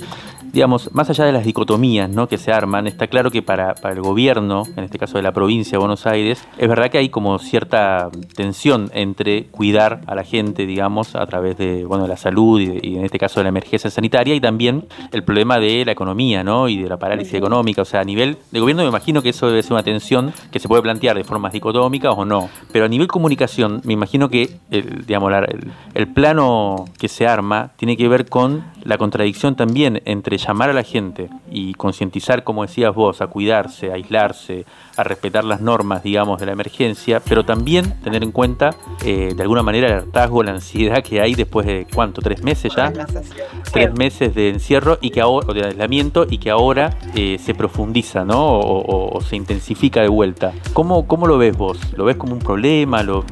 digamos, 0.52 0.92
más 0.92 1.10
allá 1.10 1.24
de 1.24 1.32
las 1.32 1.44
dicotomías 1.44 2.10
¿no? 2.10 2.28
que 2.28 2.38
se 2.38 2.52
arman, 2.52 2.86
está 2.86 3.06
claro 3.06 3.30
que 3.30 3.42
para, 3.42 3.74
para, 3.74 3.94
el 3.94 4.00
gobierno, 4.00 4.64
en 4.76 4.84
este 4.84 4.98
caso 4.98 5.18
de 5.18 5.22
la 5.22 5.32
provincia 5.32 5.72
de 5.72 5.78
Buenos 5.78 6.06
Aires, 6.06 6.46
es 6.58 6.68
verdad 6.68 6.90
que 6.90 6.98
hay 6.98 7.08
como 7.08 7.38
cierta 7.38 8.10
tensión 8.34 8.90
entre 8.94 9.44
cuidar 9.46 10.00
a 10.06 10.14
la 10.14 10.24
gente, 10.24 10.66
digamos, 10.66 11.14
a 11.14 11.26
través 11.26 11.56
de 11.58 11.84
bueno, 11.84 12.06
la 12.06 12.16
salud 12.16 12.60
y, 12.60 12.96
en 12.96 13.04
este 13.04 13.18
caso 13.18 13.40
de 13.40 13.44
la 13.44 13.50
emergencia 13.50 13.90
sanitaria 13.90 14.34
y 14.34 14.40
también 14.40 14.86
el 15.12 15.22
problema 15.22 15.58
de 15.58 15.84
la 15.84 15.92
economía 15.92 16.42
¿no? 16.42 16.68
y 16.68 16.82
de 16.82 16.88
la 16.88 16.98
parálisis 16.98 17.34
económica. 17.34 17.82
O 17.82 17.84
sea, 17.84 18.00
a 18.00 18.04
nivel 18.04 18.38
de 18.50 18.60
gobierno 18.60 18.82
me 18.82 18.88
imagino 18.88 19.22
que 19.22 19.30
eso 19.30 19.46
debe 19.46 19.62
ser 19.62 19.72
una 19.72 19.82
tensión 19.82 20.32
que 20.50 20.58
se 20.58 20.68
puede 20.68 20.82
plantear 20.82 21.16
de 21.16 21.24
formas 21.24 21.52
dicotómicas 21.52 22.14
o 22.16 22.24
no. 22.24 22.48
Pero 22.72 22.84
a 22.84 22.88
nivel 22.88 23.06
comunicación, 23.06 23.80
me 23.84 23.92
imagino 23.92 24.28
que 24.28 24.50
el, 24.70 25.06
digamos, 25.06 25.32
el, 25.32 25.70
el 25.94 26.08
plano 26.08 26.86
que 26.98 27.08
se 27.08 27.26
arma 27.26 27.70
tiene 27.76 27.96
que 27.96 28.08
ver 28.08 28.28
con 28.28 28.64
la 28.84 28.98
contradicción 28.98 29.56
también 29.56 30.02
entre 30.04 30.38
llamar 30.46 30.70
a 30.70 30.72
la 30.72 30.82
gente 30.82 31.28
y 31.50 31.74
concientizar, 31.74 32.44
como 32.44 32.62
decías 32.62 32.94
vos, 32.94 33.20
a 33.20 33.26
cuidarse, 33.26 33.90
a 33.90 33.94
aislarse, 33.94 34.64
a 34.96 35.02
respetar 35.04 35.44
las 35.44 35.60
normas, 35.60 36.02
digamos, 36.02 36.40
de 36.40 36.46
la 36.46 36.52
emergencia, 36.52 37.20
pero 37.20 37.44
también 37.44 38.00
tener 38.00 38.22
en 38.22 38.32
cuenta, 38.32 38.70
eh, 39.04 39.32
de 39.34 39.42
alguna 39.42 39.62
manera, 39.62 39.88
el 39.88 39.94
hartazgo, 39.94 40.42
la 40.42 40.52
ansiedad 40.52 41.02
que 41.02 41.20
hay 41.20 41.34
después 41.34 41.66
de, 41.66 41.86
¿cuánto? 41.92 42.22
¿Tres 42.22 42.42
meses 42.42 42.72
ya? 42.74 42.92
Tres 43.72 43.92
meses 43.94 44.34
de 44.34 44.50
encierro 44.50 44.98
y 45.00 45.10
que 45.10 45.20
ahora, 45.20 45.46
o 45.48 45.54
de 45.54 45.64
aislamiento 45.64 46.26
y 46.28 46.38
que 46.38 46.50
ahora 46.50 46.96
eh, 47.14 47.38
se 47.38 47.54
profundiza, 47.54 48.24
¿no? 48.24 48.58
O, 48.58 49.20
se 49.20 49.36
intensifica 49.36 50.00
de 50.00 50.08
vuelta. 50.08 50.52
¿Cómo, 50.72 51.06
¿Cómo 51.06 51.26
lo 51.26 51.38
ves 51.38 51.56
vos? 51.56 51.78
¿Lo 51.96 52.04
ves 52.04 52.16
como 52.16 52.32
un 52.32 52.38
problema? 52.38 53.02
¿Lo, 53.02 53.24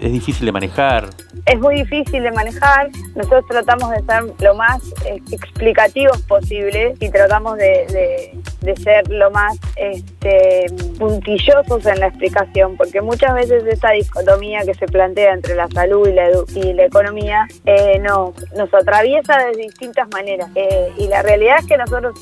¿Es 0.00 0.12
difícil 0.12 0.46
de 0.46 0.52
manejar? 0.52 1.10
Es 1.44 1.60
muy 1.60 1.76
difícil 1.76 2.22
de 2.22 2.32
manejar. 2.32 2.88
Nosotros 3.14 3.44
tratamos 3.48 3.90
de 3.90 4.02
ser 4.02 4.24
lo 4.40 4.54
más 4.54 4.82
eh, 5.04 5.20
explicativos 5.30 6.20
posible 6.22 6.45
y 6.50 7.10
tratamos 7.10 7.56
de, 7.56 8.32
de, 8.62 8.76
ser 8.76 9.08
lo 9.08 9.30
más 9.30 9.56
este, 9.76 10.66
puntillosos 10.98 11.86
en 11.86 12.00
la 12.00 12.08
explicación, 12.08 12.76
porque 12.76 13.00
muchas 13.00 13.34
veces 13.34 13.64
esa 13.66 13.90
dicotomía 13.90 14.60
que 14.64 14.74
se 14.74 14.86
plantea 14.86 15.32
entre 15.32 15.54
la 15.54 15.68
salud 15.68 16.08
y 16.08 16.12
la, 16.12 16.30
y 16.54 16.72
la 16.72 16.84
economía 16.84 17.46
eh, 17.64 17.98
nos, 18.00 18.34
nos 18.52 18.72
atraviesa 18.74 19.46
de 19.46 19.62
distintas 19.62 20.08
maneras. 20.12 20.50
Eh, 20.54 20.92
y 20.98 21.08
la 21.08 21.22
realidad 21.22 21.56
es 21.60 21.66
que 21.66 21.76
nosotros, 21.76 22.14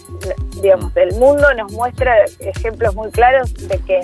digamos, 0.61 0.97
el 0.97 1.15
mundo 1.17 1.53
nos 1.55 1.73
muestra 1.73 2.15
ejemplos 2.41 2.95
muy 2.95 3.11
claros 3.11 3.53
de 3.69 3.79
que 3.79 4.01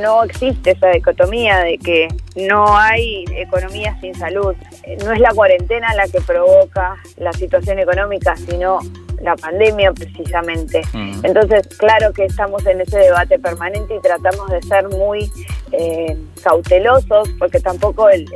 no 0.00 0.22
existe 0.24 0.72
esa 0.72 0.88
dicotomía, 0.88 1.58
de 1.58 1.78
que 1.78 2.08
no 2.36 2.76
hay 2.76 3.24
economía 3.36 3.96
sin 4.00 4.14
salud. 4.14 4.54
Eh, 4.84 4.96
no 5.04 5.12
es 5.12 5.20
la 5.20 5.32
cuarentena 5.32 5.94
la 5.94 6.06
que 6.08 6.20
provoca 6.20 6.96
la 7.16 7.32
situación 7.32 7.78
económica, 7.78 8.36
sino 8.36 8.80
la 9.20 9.36
pandemia 9.36 9.92
precisamente. 9.92 10.82
Mm. 10.92 11.24
Entonces, 11.24 11.66
claro 11.76 12.12
que 12.12 12.24
estamos 12.24 12.64
en 12.66 12.80
ese 12.80 12.98
debate 12.98 13.38
permanente 13.38 13.94
y 13.94 14.00
tratamos 14.00 14.50
de 14.50 14.62
ser 14.62 14.88
muy 14.88 15.30
eh, 15.72 16.16
cautelosos 16.42 17.28
porque 17.38 17.60
tampoco 17.60 18.08
el, 18.08 18.26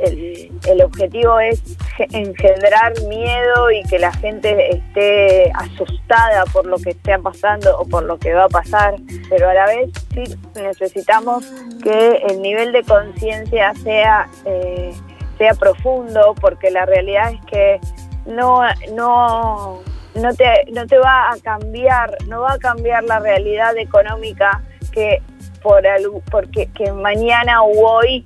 el, 0.67 0.81
objetivo 0.81 1.39
es 1.39 1.61
engendrar 2.11 2.93
miedo 3.07 3.71
y 3.71 3.83
que 3.83 3.99
la 3.99 4.13
gente 4.13 4.75
esté 4.75 5.51
asustada 5.53 6.45
por 6.53 6.65
lo 6.65 6.77
que 6.77 6.91
esté 6.91 7.17
pasando 7.19 7.77
o 7.77 7.85
por 7.85 8.03
lo 8.03 8.17
que 8.17 8.33
va 8.33 8.45
a 8.45 8.49
pasar, 8.49 8.95
pero 9.29 9.49
a 9.49 9.53
la 9.53 9.65
vez 9.65 9.89
sí 10.13 10.23
necesitamos 10.55 11.45
que 11.83 12.17
el 12.29 12.41
nivel 12.41 12.71
de 12.71 12.83
conciencia 12.83 13.73
sea, 13.75 14.29
eh, 14.45 14.93
sea 15.37 15.53
profundo 15.55 16.35
porque 16.39 16.71
la 16.71 16.85
realidad 16.85 17.33
es 17.33 17.41
que 17.45 17.79
no, 18.25 18.61
no 18.93 19.81
no 20.15 20.33
te, 20.33 20.65
no 20.71 20.87
te 20.87 20.97
va 20.97 21.31
a 21.31 21.37
cambiar, 21.39 22.15
no 22.27 22.41
va 22.41 22.53
a 22.53 22.57
cambiar 22.57 23.03
la 23.03 23.19
realidad 23.19 23.77
económica 23.77 24.63
que 24.91 25.21
por 25.65 25.85
algo, 25.87 26.21
porque 26.29 26.69
que 26.75 26.91
mañana 26.91 27.63
o 27.63 27.71
hoy 27.87 28.23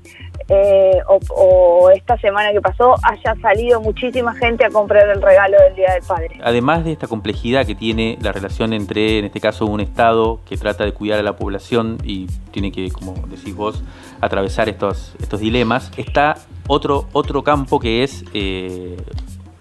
eh, 0.49 0.99
o, 1.07 1.89
esta 1.95 2.17
semana 2.17 2.51
que 2.51 2.59
pasó 2.59 2.95
haya 3.01 3.33
salido 3.41 3.79
muchísima 3.79 4.33
gente 4.35 4.65
a 4.65 4.69
comprar 4.69 5.07
el 5.07 5.21
regalo 5.21 5.57
del 5.57 5.75
Día 5.75 5.93
del 5.93 6.03
Padre. 6.03 6.37
Además 6.43 6.83
de 6.83 6.91
esta 6.91 7.07
complejidad 7.07 7.65
que 7.65 7.75
tiene 7.75 8.17
la 8.21 8.33
relación 8.33 8.73
entre, 8.73 9.19
en 9.19 9.25
este 9.25 9.39
caso, 9.39 9.67
un 9.67 9.79
Estado 9.79 10.41
que 10.49 10.57
trata 10.57 10.83
de 10.83 10.91
cuidar 10.91 11.19
a 11.19 11.23
la 11.23 11.37
población 11.37 11.97
y 12.03 12.27
tiene 12.51 12.73
que, 12.73 12.91
como 12.91 13.13
decís 13.27 13.55
vos, 13.55 13.83
atravesar 14.19 14.67
estos, 14.67 15.15
estos 15.21 15.39
dilemas, 15.39 15.93
está 15.95 16.35
otro, 16.67 17.05
otro 17.13 17.41
campo 17.43 17.79
que 17.79 18.03
es 18.03 18.25
eh, 18.33 18.97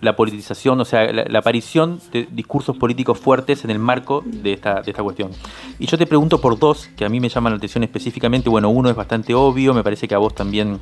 la 0.01 0.15
politización, 0.15 0.81
o 0.81 0.85
sea, 0.85 1.13
la, 1.13 1.39
aparición 1.39 2.01
de 2.13 2.29
discursos 2.31 2.77
políticos 2.77 3.19
fuertes 3.19 3.65
en 3.65 3.71
el 3.71 3.79
marco 3.79 4.23
de 4.25 4.53
esta, 4.53 4.81
de 4.83 4.91
esta 4.91 5.03
cuestión. 5.03 5.31
Y 5.79 5.87
yo 5.87 5.99
te 5.99 6.07
pregunto 6.07 6.41
por 6.41 6.59
dos 6.59 6.89
que 6.97 7.05
a 7.05 7.09
mí 7.09 7.21
me 7.21 7.29
llaman 7.29 7.53
la 7.53 7.57
atención 7.57 7.83
específicamente. 7.85 8.49
Bueno, 8.49 8.69
uno 8.69 8.91
es 8.91 8.97
bastante 8.97 9.35
obvio, 9.35 9.75
me 9.75 9.83
parece 9.83 10.07
que 10.07 10.15
a 10.15 10.19
vos 10.19 10.35
también 10.35 10.79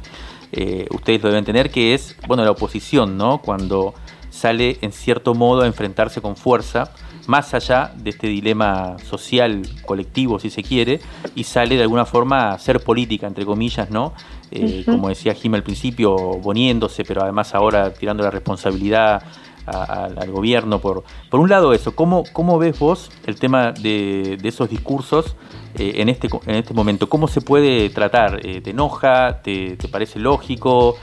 eh, 0.52 0.86
ustedes 0.90 1.22
lo 1.22 1.28
deben 1.30 1.44
tener, 1.44 1.70
que 1.70 1.94
es, 1.94 2.16
bueno, 2.26 2.44
la 2.44 2.50
oposición, 2.50 3.16
¿no? 3.16 3.38
Cuando 3.38 3.94
sale 4.30 4.78
en 4.82 4.92
cierto 4.92 5.34
modo 5.34 5.62
a 5.62 5.66
enfrentarse 5.66 6.20
con 6.20 6.36
fuerza, 6.36 6.92
más 7.26 7.54
allá 7.54 7.92
de 7.96 8.10
este 8.10 8.26
dilema 8.28 8.96
social, 8.98 9.62
colectivo, 9.84 10.38
si 10.38 10.50
se 10.50 10.62
quiere, 10.62 11.00
y 11.34 11.44
sale 11.44 11.76
de 11.76 11.82
alguna 11.82 12.04
forma 12.04 12.50
a 12.50 12.58
ser 12.58 12.80
política, 12.80 13.26
entre 13.26 13.44
comillas, 13.44 13.90
¿no? 13.90 14.12
Eh, 14.50 14.84
como 14.86 15.08
decía 15.08 15.34
Jim 15.34 15.54
al 15.54 15.62
principio, 15.62 16.16
poniéndose, 16.42 17.04
pero 17.04 17.22
además 17.22 17.54
ahora 17.54 17.92
tirando 17.92 18.22
la 18.22 18.30
responsabilidad 18.30 19.22
al 19.66 20.30
gobierno. 20.30 20.78
Por, 20.78 21.04
por 21.30 21.40
un 21.40 21.48
lado 21.48 21.72
eso, 21.72 21.94
¿cómo, 21.94 22.24
cómo 22.32 22.58
ves 22.58 22.78
vos 22.78 23.10
el 23.26 23.36
tema 23.36 23.72
de, 23.72 24.38
esos 24.42 24.70
discursos 24.70 25.36
eh, 25.78 25.94
en, 25.96 26.08
este, 26.08 26.28
en 26.46 26.56
este 26.56 26.74
momento? 26.74 27.08
¿Cómo 27.08 27.28
se 27.28 27.40
puede 27.40 27.90
tratar? 27.90 28.40
Eh, 28.44 28.60
¿Te 28.60 28.70
enoja? 28.70 29.42
Te, 29.42 29.76
parece 29.90 30.18
lógico? 30.18 30.96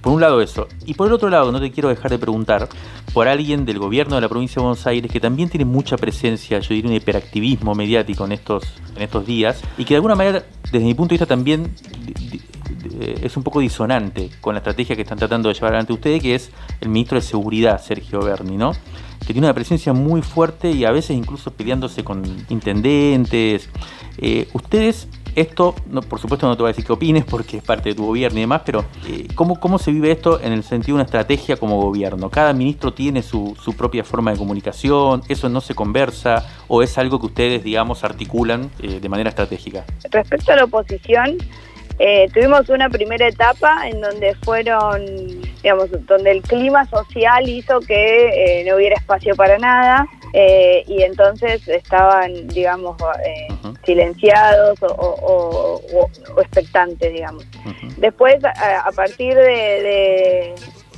por 0.00 0.12
un 0.12 0.20
lado 0.20 0.40
eso. 0.40 0.66
Y 0.86 0.94
por 0.94 1.06
el 1.06 1.12
otro 1.12 1.30
lado, 1.30 1.52
no 1.52 1.60
te 1.60 1.70
quiero 1.70 1.88
dejar 1.88 2.10
de 2.10 2.18
preguntar 2.18 2.68
por 3.12 3.28
alguien 3.28 3.64
del 3.64 3.78
gobierno 3.78 4.14
de 4.14 4.20
la 4.20 4.28
provincia 4.28 4.56
de 4.56 4.62
Buenos 4.62 4.86
Aires 4.86 5.10
que 5.10 5.20
también 5.20 5.48
tiene 5.48 5.64
mucha 5.64 5.96
presencia, 5.96 6.58
yo 6.60 6.74
diría 6.74 6.90
un 6.90 6.96
hiperactivismo 6.96 7.74
mediático 7.74 8.24
en 8.24 8.32
estos, 8.32 8.64
en 8.96 9.02
estos 9.02 9.26
días 9.26 9.60
y 9.78 9.84
que 9.84 9.94
de 9.94 9.96
alguna 9.96 10.14
manera, 10.14 10.44
desde 10.70 10.84
mi 10.84 10.94
punto 10.94 11.10
de 11.10 11.14
vista, 11.14 11.26
también 11.26 11.74
eh, 13.00 13.20
es 13.22 13.36
un 13.36 13.42
poco 13.42 13.60
disonante 13.60 14.30
con 14.40 14.54
la 14.54 14.58
estrategia 14.58 14.94
que 14.94 15.02
están 15.02 15.18
tratando 15.18 15.48
de 15.48 15.54
llevar 15.54 15.72
adelante 15.72 15.92
ustedes, 15.92 16.22
que 16.22 16.34
es 16.34 16.50
el 16.80 16.88
ministro 16.88 17.16
de 17.16 17.22
Seguridad, 17.22 17.80
Sergio 17.82 18.20
Berni, 18.20 18.56
¿no? 18.56 18.72
Que 19.30 19.34
tiene 19.34 19.46
una 19.46 19.54
presencia 19.54 19.92
muy 19.92 20.22
fuerte 20.22 20.72
y 20.72 20.84
a 20.84 20.90
veces 20.90 21.16
incluso 21.16 21.52
peleándose 21.52 22.02
con 22.02 22.24
intendentes. 22.48 23.68
Eh, 24.18 24.48
ustedes, 24.54 25.06
esto, 25.36 25.72
por 26.08 26.18
supuesto 26.18 26.48
no 26.48 26.56
te 26.56 26.62
voy 26.62 26.70
a 26.70 26.72
decir 26.72 26.84
qué 26.84 26.92
opines 26.92 27.24
porque 27.24 27.58
es 27.58 27.62
parte 27.62 27.90
de 27.90 27.94
tu 27.94 28.06
gobierno 28.06 28.38
y 28.38 28.40
demás, 28.40 28.62
pero 28.66 28.84
eh, 29.06 29.28
¿cómo, 29.36 29.60
¿cómo 29.60 29.78
se 29.78 29.92
vive 29.92 30.10
esto 30.10 30.40
en 30.40 30.52
el 30.52 30.64
sentido 30.64 30.96
de 30.96 31.02
una 31.02 31.04
estrategia 31.04 31.56
como 31.58 31.80
gobierno? 31.80 32.28
¿Cada 32.28 32.52
ministro 32.52 32.92
tiene 32.92 33.22
su, 33.22 33.56
su 33.62 33.76
propia 33.76 34.02
forma 34.02 34.32
de 34.32 34.38
comunicación? 34.38 35.22
¿Eso 35.28 35.48
no 35.48 35.60
se 35.60 35.76
conversa? 35.76 36.48
¿O 36.66 36.82
es 36.82 36.98
algo 36.98 37.20
que 37.20 37.26
ustedes, 37.26 37.62
digamos, 37.62 38.02
articulan 38.02 38.68
de 38.80 39.08
manera 39.08 39.30
estratégica? 39.30 39.84
Respecto 40.10 40.50
a 40.50 40.56
la 40.56 40.64
oposición, 40.64 41.38
eh, 42.02 42.30
tuvimos 42.32 42.66
una 42.70 42.88
primera 42.88 43.28
etapa 43.28 43.86
en 43.86 44.00
donde 44.00 44.34
fueron, 44.36 45.04
digamos, 45.62 45.90
donde 46.06 46.30
el 46.30 46.40
clima 46.40 46.86
social 46.86 47.46
hizo 47.46 47.78
que 47.80 48.60
eh, 48.60 48.64
no 48.66 48.76
hubiera 48.76 48.96
espacio 48.96 49.36
para 49.36 49.58
nada 49.58 50.06
eh, 50.32 50.82
y 50.86 51.02
entonces 51.02 51.68
estaban, 51.68 52.48
digamos, 52.48 52.96
silenciados 53.84 54.78
o, 54.82 55.78
expectantes, 56.38 57.12
digamos. 57.12 57.46
Después, 57.98 58.42
a, 58.46 58.90
partir 58.92 59.34
de, 59.34 60.54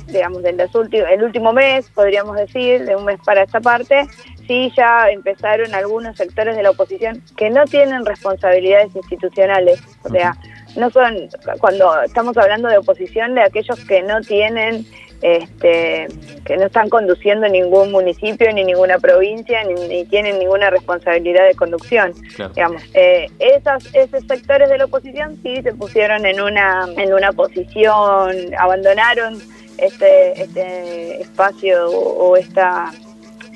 digamos, 0.07 0.41
de 0.41 0.53
los 0.53 0.73
últimos, 0.73 1.09
el 1.11 1.21
último 1.21 1.51
mes, 1.51 1.89
podríamos 1.89 2.37
decir, 2.37 2.85
de 2.85 2.95
un 2.95 3.03
mes 3.03 3.19
para 3.25 3.43
esta 3.43 3.59
parte, 3.59 4.07
sí 4.47 4.71
ya 4.77 5.09
empezaron 5.09 5.75
algunos 5.75 6.15
sectores 6.15 6.55
de 6.55 6.63
la 6.63 6.69
oposición 6.69 7.21
que 7.35 7.49
no 7.49 7.65
tienen 7.65 8.05
responsabilidades 8.05 8.95
institucionales, 8.95 9.81
o 10.03 10.09
sea, 10.09 10.37
no 10.75 10.89
son, 10.89 11.29
cuando 11.59 12.01
estamos 12.01 12.35
hablando 12.37 12.69
de 12.69 12.77
oposición, 12.77 13.35
de 13.35 13.43
aquellos 13.43 13.79
que 13.85 14.01
no 14.03 14.21
tienen 14.21 14.85
este, 15.23 16.07
que 16.43 16.57
no 16.57 16.65
están 16.65 16.89
conduciendo 16.89 17.47
ningún 17.47 17.93
municipio 17.93 18.51
ni 18.51 18.65
ninguna 18.65 18.97
provincia 18.99 19.63
ni, 19.63 20.03
tienen 20.05 20.37
ninguna 20.37 20.69
responsabilidad 20.69 21.47
de 21.47 21.55
conducción. 21.55 22.13
Digamos, 22.53 22.83
eh, 22.93 23.27
esas, 23.39 23.85
esos 23.93 24.23
sectores 24.27 24.69
de 24.69 24.77
la 24.77 24.85
oposición 24.85 25.39
sí 25.41 25.61
se 25.63 25.73
pusieron 25.73 26.25
en 26.25 26.41
una 26.41 26.89
en 26.97 27.13
una 27.13 27.31
posición, 27.31 28.53
abandonaron 28.59 29.41
este, 29.77 30.41
este 30.41 31.21
espacio 31.21 31.89
o 31.89 32.35
esta 32.35 32.91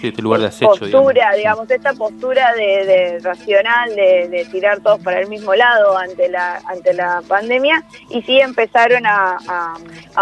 este 0.01 0.21
lugar 0.21 0.41
de 0.41 0.49
postura, 0.49 1.33
digamos. 1.35 1.69
esta 1.69 1.93
postura 1.93 2.53
de, 2.53 3.19
racional 3.21 3.95
de, 3.95 4.47
tirar 4.51 4.79
todos 4.81 4.99
para 4.99 5.19
el 5.19 5.27
mismo 5.27 5.55
lado 5.55 5.97
ante 5.97 6.29
la 6.29 6.61
ante 6.67 6.93
la 6.93 7.21
pandemia 7.27 7.83
y 8.09 8.21
sí 8.21 8.39
empezaron 8.39 9.05
a, 9.05 9.37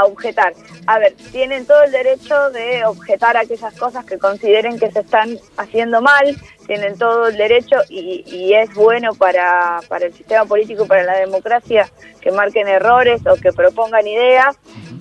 objetar. 0.05 0.53
A 0.87 0.99
ver, 0.99 1.13
tienen 1.31 1.65
todo 1.65 1.83
el 1.83 1.91
derecho 1.91 2.49
de 2.51 2.85
objetar 2.85 3.37
aquellas 3.37 3.73
cosas 3.75 4.05
que 4.05 4.17
consideren 4.17 4.77
que 4.79 4.91
se 4.91 4.99
están 4.99 5.37
haciendo 5.57 6.01
mal, 6.01 6.35
tienen 6.67 6.97
todo 6.97 7.27
el 7.27 7.37
derecho 7.37 7.77
y, 7.89 8.23
y 8.27 8.53
es 8.53 8.73
bueno 8.73 9.13
para, 9.13 9.79
para 9.87 10.05
el 10.05 10.13
sistema 10.13 10.45
político 10.45 10.85
y 10.85 10.87
para 10.87 11.03
la 11.03 11.17
democracia 11.17 11.89
que 12.21 12.31
marquen 12.31 12.67
errores 12.67 13.21
o 13.27 13.35
que 13.35 13.53
propongan 13.53 14.07
ideas 14.07 14.57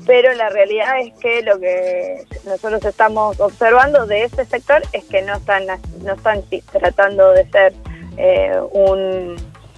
pero 0.07 0.33
la 0.35 0.49
realidad 0.51 1.01
es 1.01 1.13
que 1.15 1.43
lo 1.43 1.59
que 1.59 2.25
nosotros 2.45 2.85
estamos 2.85 3.41
observando 3.41 4.07
de 4.07 4.25
este 4.25 4.45
sector 4.45 4.83
es 4.93 5.05
que 5.05 5.23
no 5.23 5.35
están, 5.35 5.65
no 6.03 6.13
están 6.13 6.43
tratando 6.73 7.33
de 7.33 7.49
ser 7.51 7.75
eh, 8.17 8.59
un, 8.73 9.37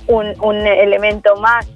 un, 0.08 0.66
elemento 0.66 1.36
más 1.36 1.66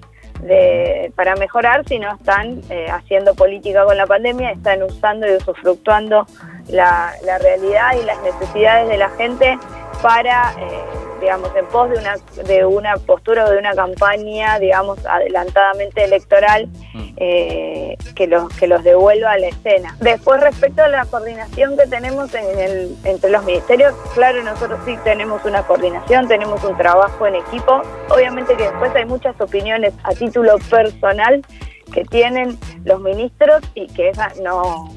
de, 0.43 1.13
para 1.15 1.37
mejorar, 1.37 1.87
sino 1.87 2.13
están 2.15 2.61
eh, 2.71 2.87
haciendo 2.91 3.35
política 3.35 3.85
con 3.85 3.97
la 3.97 4.07
pandemia, 4.07 4.51
están 4.51 4.83
usando 4.83 5.29
y 5.29 5.37
usufructuando 5.37 6.27
la, 6.69 7.13
la 7.25 7.39
realidad 7.39 7.93
y 8.01 8.05
las 8.05 8.21
necesidades 8.23 8.89
de 8.89 8.97
la 8.97 9.11
gente 9.11 9.59
para, 10.03 10.53
eh, 10.59 11.00
digamos, 11.21 11.55
en 11.55 11.67
pos 11.67 11.91
de 11.91 11.99
una, 11.99 12.17
de 12.47 12.65
una 12.65 12.97
postura 12.97 13.45
o 13.45 13.51
de 13.51 13.59
una 13.59 13.75
campaña, 13.75 14.59
digamos, 14.59 15.05
adelantadamente 15.07 16.05
electoral 16.05 16.69
mm. 16.95 17.13
eh, 17.17 17.97
que, 18.15 18.27
los, 18.27 18.53
que 18.55 18.67
los 18.67 18.83
devuelva 18.83 19.33
a 19.33 19.39
la 19.39 19.49
escena. 19.49 19.97
Después, 20.01 20.41
respecto 20.41 20.83
a 20.83 20.89
la 20.89 21.05
coordinación 21.05 21.77
que 21.77 21.87
tenemos 21.87 22.35
en 22.35 22.59
el, 22.59 22.97
entre 23.05 23.31
los 23.31 23.45
ministerios, 23.45 23.95
claro, 24.15 24.43
nosotros 24.43 24.81
sí 24.85 24.97
tenemos 25.05 25.45
una 25.45 25.63
coordinación, 25.63 26.29
tenemos 26.29 26.63
un 26.65 26.77
trabajo 26.77 27.27
en 27.27 27.37
equipo. 27.37 27.83
Obviamente 28.09 28.57
que 28.57 28.65
después 28.65 28.95
hay 28.95 29.05
muchas 29.05 29.39
opiniones 29.41 29.95
a 30.05 30.11
título 30.11 30.57
personal 30.71 31.45
que 31.93 32.05
tienen 32.05 32.59
los 32.85 33.01
ministros 33.01 33.63
y 33.75 33.87
que 33.89 34.11
esa 34.11 34.33
no 34.43 34.91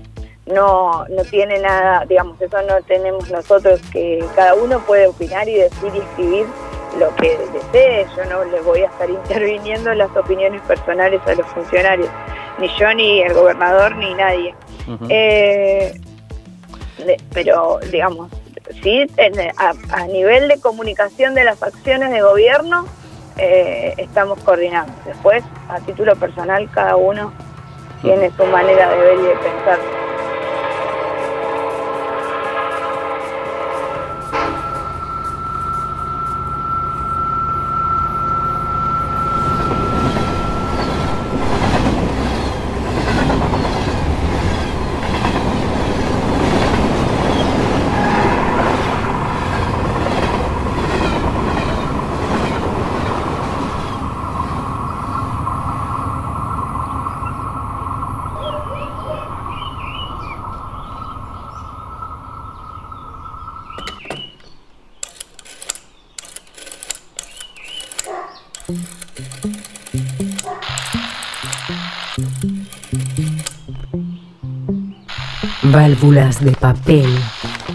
no, 0.45 1.05
no 1.07 1.23
tiene 1.23 1.59
nada, 1.59 2.05
digamos, 2.05 2.39
eso 2.41 2.61
no 2.63 2.81
tenemos 2.83 3.29
nosotros, 3.31 3.79
que 3.91 4.23
cada 4.35 4.55
uno 4.55 4.79
puede 4.79 5.07
opinar 5.07 5.47
y 5.47 5.55
decir 5.55 5.91
y 5.93 5.99
escribir 5.99 6.45
lo 6.99 7.13
que 7.15 7.37
desee, 7.53 8.05
yo 8.15 8.25
no 8.25 8.43
le 8.45 8.61
voy 8.61 8.81
a 8.81 8.87
estar 8.87 9.09
interviniendo 9.09 9.91
en 9.91 9.99
las 9.99 10.15
opiniones 10.15 10.61
personales 10.61 11.21
a 11.25 11.35
los 11.35 11.47
funcionarios, 11.47 12.09
ni 12.59 12.67
yo, 12.77 12.93
ni 12.93 13.21
el 13.21 13.33
gobernador, 13.33 13.95
ni 13.95 14.13
nadie. 14.13 14.53
Eh, 15.09 15.99
pero, 17.33 17.79
digamos, 17.91 18.29
sí, 18.81 19.07
a, 19.57 20.07
nivel 20.07 20.47
de 20.47 20.59
comunicación 20.59 21.33
de 21.33 21.43
las 21.45 21.63
acciones 21.63 22.11
de 22.11 22.21
gobierno, 22.21 22.85
eh, 23.37 23.93
estamos 23.97 24.39
coordinando. 24.39 24.93
Después, 25.05 25.43
a 25.69 25.79
título 25.79 26.15
personal, 26.15 26.69
cada 26.71 26.95
uno 26.95 27.33
tiene 28.01 28.29
su 28.35 28.45
manera 28.45 28.89
de 28.91 28.97
ver 28.97 29.19
y 29.19 29.23
de 29.23 29.35
pensar. 29.35 29.79
Válvulas 76.03 76.43
de 76.43 76.51
papel, 76.51 77.07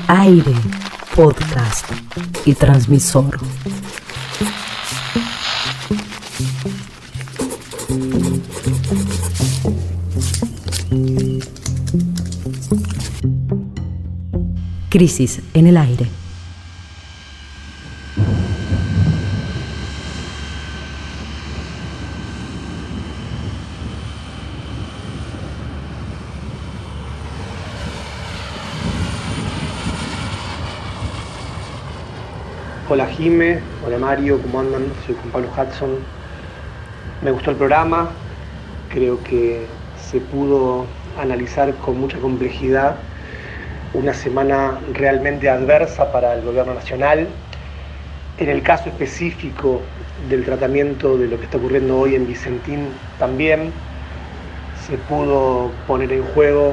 aire, 0.07 0.53
podcast 1.17 1.87
y 2.45 2.53
transmisor. 2.53 3.39
Crisis 14.91 15.41
en 15.55 15.69
el 15.69 15.79
aire. 15.79 16.07
Hola 32.91 33.07
Jime, 33.19 33.59
hola 33.85 33.99
Mario, 33.99 34.41
¿cómo 34.41 34.61
andan? 34.61 34.93
Soy 35.05 35.17
Juan 35.17 35.33
Pablo 35.33 35.49
Hudson. 35.51 35.91
Me 37.21 37.33
gustó 37.33 37.51
el 37.51 37.57
programa, 37.57 38.11
creo 38.91 39.21
que 39.25 39.67
se 39.97 40.21
pudo 40.21 40.87
analizar 41.21 41.75
con 41.79 41.99
mucha 41.99 42.17
complejidad 42.19 42.95
una 43.93 44.15
semana 44.15 44.79
realmente 44.93 45.51
adversa 45.51 46.13
para 46.13 46.33
el 46.35 46.43
gobierno 46.43 46.75
nacional. 46.75 47.27
En 48.39 48.51
el 48.51 48.63
caso 48.63 48.89
específico 48.89 49.81
del 50.31 50.45
tratamiento 50.45 51.19
de 51.19 51.27
lo 51.27 51.39
que 51.39 51.47
está 51.47 51.59
ocurriendo 51.59 51.99
hoy 51.99 52.15
en 52.15 52.25
Vicentín 52.25 52.87
también 53.19 53.73
se 54.87 54.97
pudo 54.97 55.73
poner 55.89 56.13
en 56.13 56.23
juego 56.23 56.73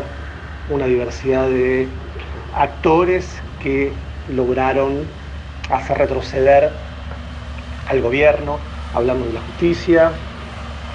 una 0.69 0.85
diversidad 0.85 1.49
de 1.49 1.87
actores 2.53 3.41
que 3.63 3.91
lograron 4.27 5.07
hacer 5.69 5.97
retroceder 5.97 6.71
al 7.87 8.01
gobierno, 8.01 8.59
hablamos 8.93 9.27
de 9.27 9.33
la 9.33 9.41
justicia, 9.41 10.11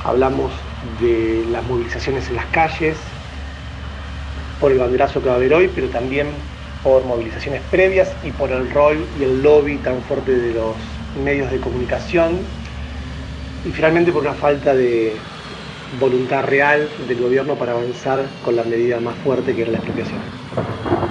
hablamos 0.04 0.52
de 1.00 1.44
las 1.50 1.64
movilizaciones 1.64 2.28
en 2.28 2.36
las 2.36 2.46
calles, 2.46 2.96
por 4.60 4.72
el 4.72 4.78
banderazo 4.78 5.22
que 5.22 5.28
va 5.28 5.34
a 5.34 5.36
haber 5.36 5.54
hoy, 5.54 5.70
pero 5.74 5.88
también 5.88 6.28
por 6.84 7.04
movilizaciones 7.04 7.62
previas 7.70 8.12
y 8.24 8.30
por 8.30 8.50
el 8.50 8.70
rol 8.70 9.06
y 9.18 9.24
el 9.24 9.42
lobby 9.42 9.76
tan 9.78 10.00
fuerte 10.02 10.32
de 10.32 10.54
los 10.54 10.76
medios 11.24 11.50
de 11.50 11.58
comunicación 11.58 12.38
y 13.66 13.70
finalmente 13.70 14.12
por 14.12 14.22
una 14.22 14.34
falta 14.34 14.74
de 14.74 15.14
voluntad 15.98 16.44
real 16.44 16.88
del 17.08 17.20
gobierno 17.20 17.54
para 17.54 17.72
avanzar 17.72 18.24
con 18.44 18.56
la 18.56 18.62
medida 18.62 19.00
más 19.00 19.14
fuerte 19.16 19.54
que 19.54 19.62
era 19.62 19.72
la 19.72 19.78
expropiación. 19.78 21.09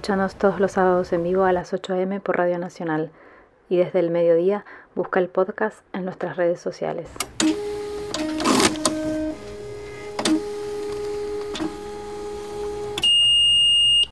Escúchanos 0.00 0.36
todos 0.36 0.60
los 0.60 0.72
sábados 0.72 1.12
en 1.12 1.22
vivo 1.24 1.44
a 1.44 1.52
las 1.52 1.74
8 1.74 1.92
am 1.92 2.20
por 2.22 2.38
Radio 2.38 2.58
Nacional 2.58 3.10
y 3.68 3.76
desde 3.76 3.98
el 3.98 4.10
mediodía 4.10 4.64
busca 4.94 5.20
el 5.20 5.28
podcast 5.28 5.80
en 5.92 6.06
nuestras 6.06 6.38
redes 6.38 6.58
sociales. 6.58 7.10